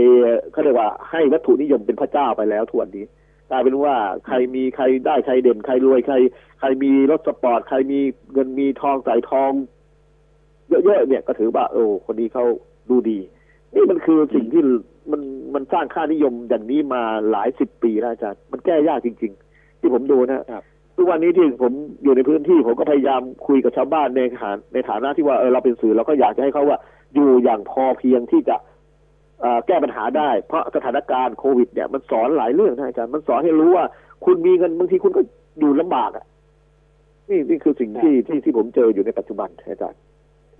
[0.52, 3.06] เขาเรียกว่าให้วัตถุนิยมเป็นพระเจ้าไปแล้วทุกวันนี้
[3.50, 3.96] กลายเป็นว่า
[4.28, 6.16] ใครมีใครได้ใครเด่นใครรวยใคร
[6.60, 8.00] ใครมีรถสปอร์ตใครมี
[8.34, 9.52] เงินมีทองใส่ทอง
[10.70, 12.46] เยอะๆเนี่ยก็ถือว่าโอ้คนนี้เขา
[12.90, 13.20] ดูดี
[13.76, 14.62] นี่มันคือสิ่งที่
[15.12, 15.22] มัน
[15.54, 17.02] มันสร้างค่านิยมอย่างนี้มา
[17.32, 20.64] หลายสิบปีแล้วอาจารย์มันแก้ยากจริง ๆ ที่ผมดูนะครับ
[20.98, 26.78] ทุกวันนี้ที่ผมอยู่ในพื้นที่ผมก็พยายามคุยกับชาวบ้านในฐานในฐานะที่ว่าเออเราเป็นสื่อเราก็อยากจะให้เขาว่า
[27.14, 28.56] อยู่อย่างพอเพียงที่จะ
[29.42, 33.86] เอ่อแก้ปัญหาได้ เพราะสถานการณ์โควิดเนี่ยมันสอนหลายเรื่องนะอาจารย์มันสอนให้รู้ว่า
[34.26, 35.22] คุณมีเงินบางทีคุณก็
[35.60, 36.26] อยู่ลำบากอะ
[37.30, 40.00] นี่นี่คือสิ่งที่ที่ที่ผมเจออยู่ในปัจจุบันอาจารย์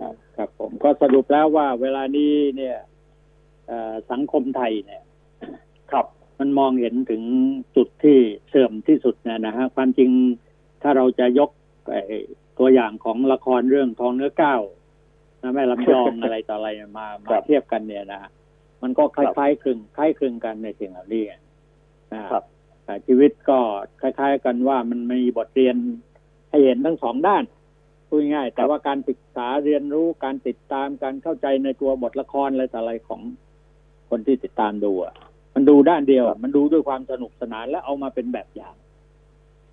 [0.00, 2.76] ครับครับผมก็สรุปแล้วว่าเวลานี้เนี่ย
[3.66, 5.02] เอ่อสังคมไทยเนี่ย
[5.90, 6.06] ครับ
[6.38, 7.22] มันมองเห็นถึง
[7.76, 10.10] จุดที่เสื่อมที่สุดเนยนะฮะความจริง
[10.82, 11.50] ถ้าเราจะยก
[11.90, 12.18] ไอ้
[12.58, 14.60] ตัวอย่างของละครเรื่องทองเนื้อก้าว
[15.44, 16.68] นะแม่ลำยองอะไรต่ออะไร
[16.98, 18.30] มาครัมาบเทียบกันเนี่ยนะ
[18.82, 21.24] มันก็คล้ายๆคลึงคล้ายคลึงกันในสิ่งเหล่านี้
[22.12, 22.44] นะฮะครับ
[22.86, 23.58] อ่าชีวิตก็
[24.00, 25.76] คล้าย ๆ กันว่ามันมีบทเรียน
[26.50, 27.44] ให้เห็นทั้งสองด้าน
[28.08, 33.20] พูดง่ายๆแต่ว่าการศึกษาเรียนรู้การติดตามการเข้าใจในตัวบทละครอะไรต่ออะไรของ
[34.10, 35.14] คนที่ติดตามดูอะ
[35.54, 38.74] มันดูด้านเดียวอะมันดูด้วยความสนุกสนานและเอามาเป็นแบบอย่าง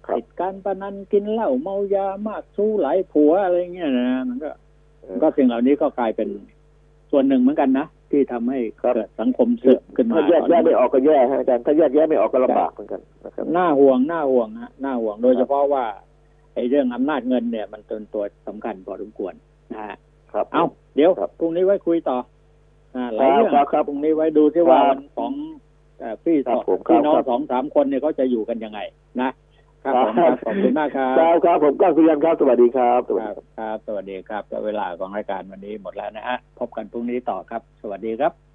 [0.05, 4.70] ครับติดการพนันกินเหล้าเมายามากสู้หลายผัวอะไรเงี้ยนะมันก็มัน
[5.21, 6.29] ก็สิ่งเหล่านี้ก็กลายเป็น
[7.11, 15.83] ส่วนหนึ่งเหมือนกันนะ ที่ทำให้ครับเกิดสังคมเสื่อมขึ้นมาถ้าแยกแยะไม่ออกก็แย่ฮะอาจารย์ถ้าแยกแยะไม่ออกก็ลำบากเหมือนกันนะครับน่าห่วงน่าห่วงฮะน่าห่วงโดยเฉพาะว่า
[16.55, 19.33] ไอ้เรื่องอำนาจเงินเนี่ย มันเป็นตัวสำคัญพอสมควร
[19.73, 19.97] นะฮะ
[20.31, 20.63] ครับ เอา
[20.95, 22.17] เดี๋ยวครับพรุ่งนี้ไว้คุยต่อ
[22.95, 25.33] อ่าหลายเรื่องครับครับพรุ่งนี้ไว้ดูที่ว่าครับมันของ
[25.99, 28.79] เอ่อพี่คสรัอบงผมพี่น้องครับสองสามคนเนี่ยเขาจะอยู่กันยังไง
[29.21, 29.29] นะ
[29.83, 38.33] ครับผมครับขอบคุณมากครับครับครับผมก้าวสุริยันครับสวัสดีครับสวัสคดีรับ ครับครับ สวัสดีครับแล้วเวลาของรายการวันนี้หมดแล้วนะฮะพบกันพรุ่งนี้ต่อครับ สวัสดีครับ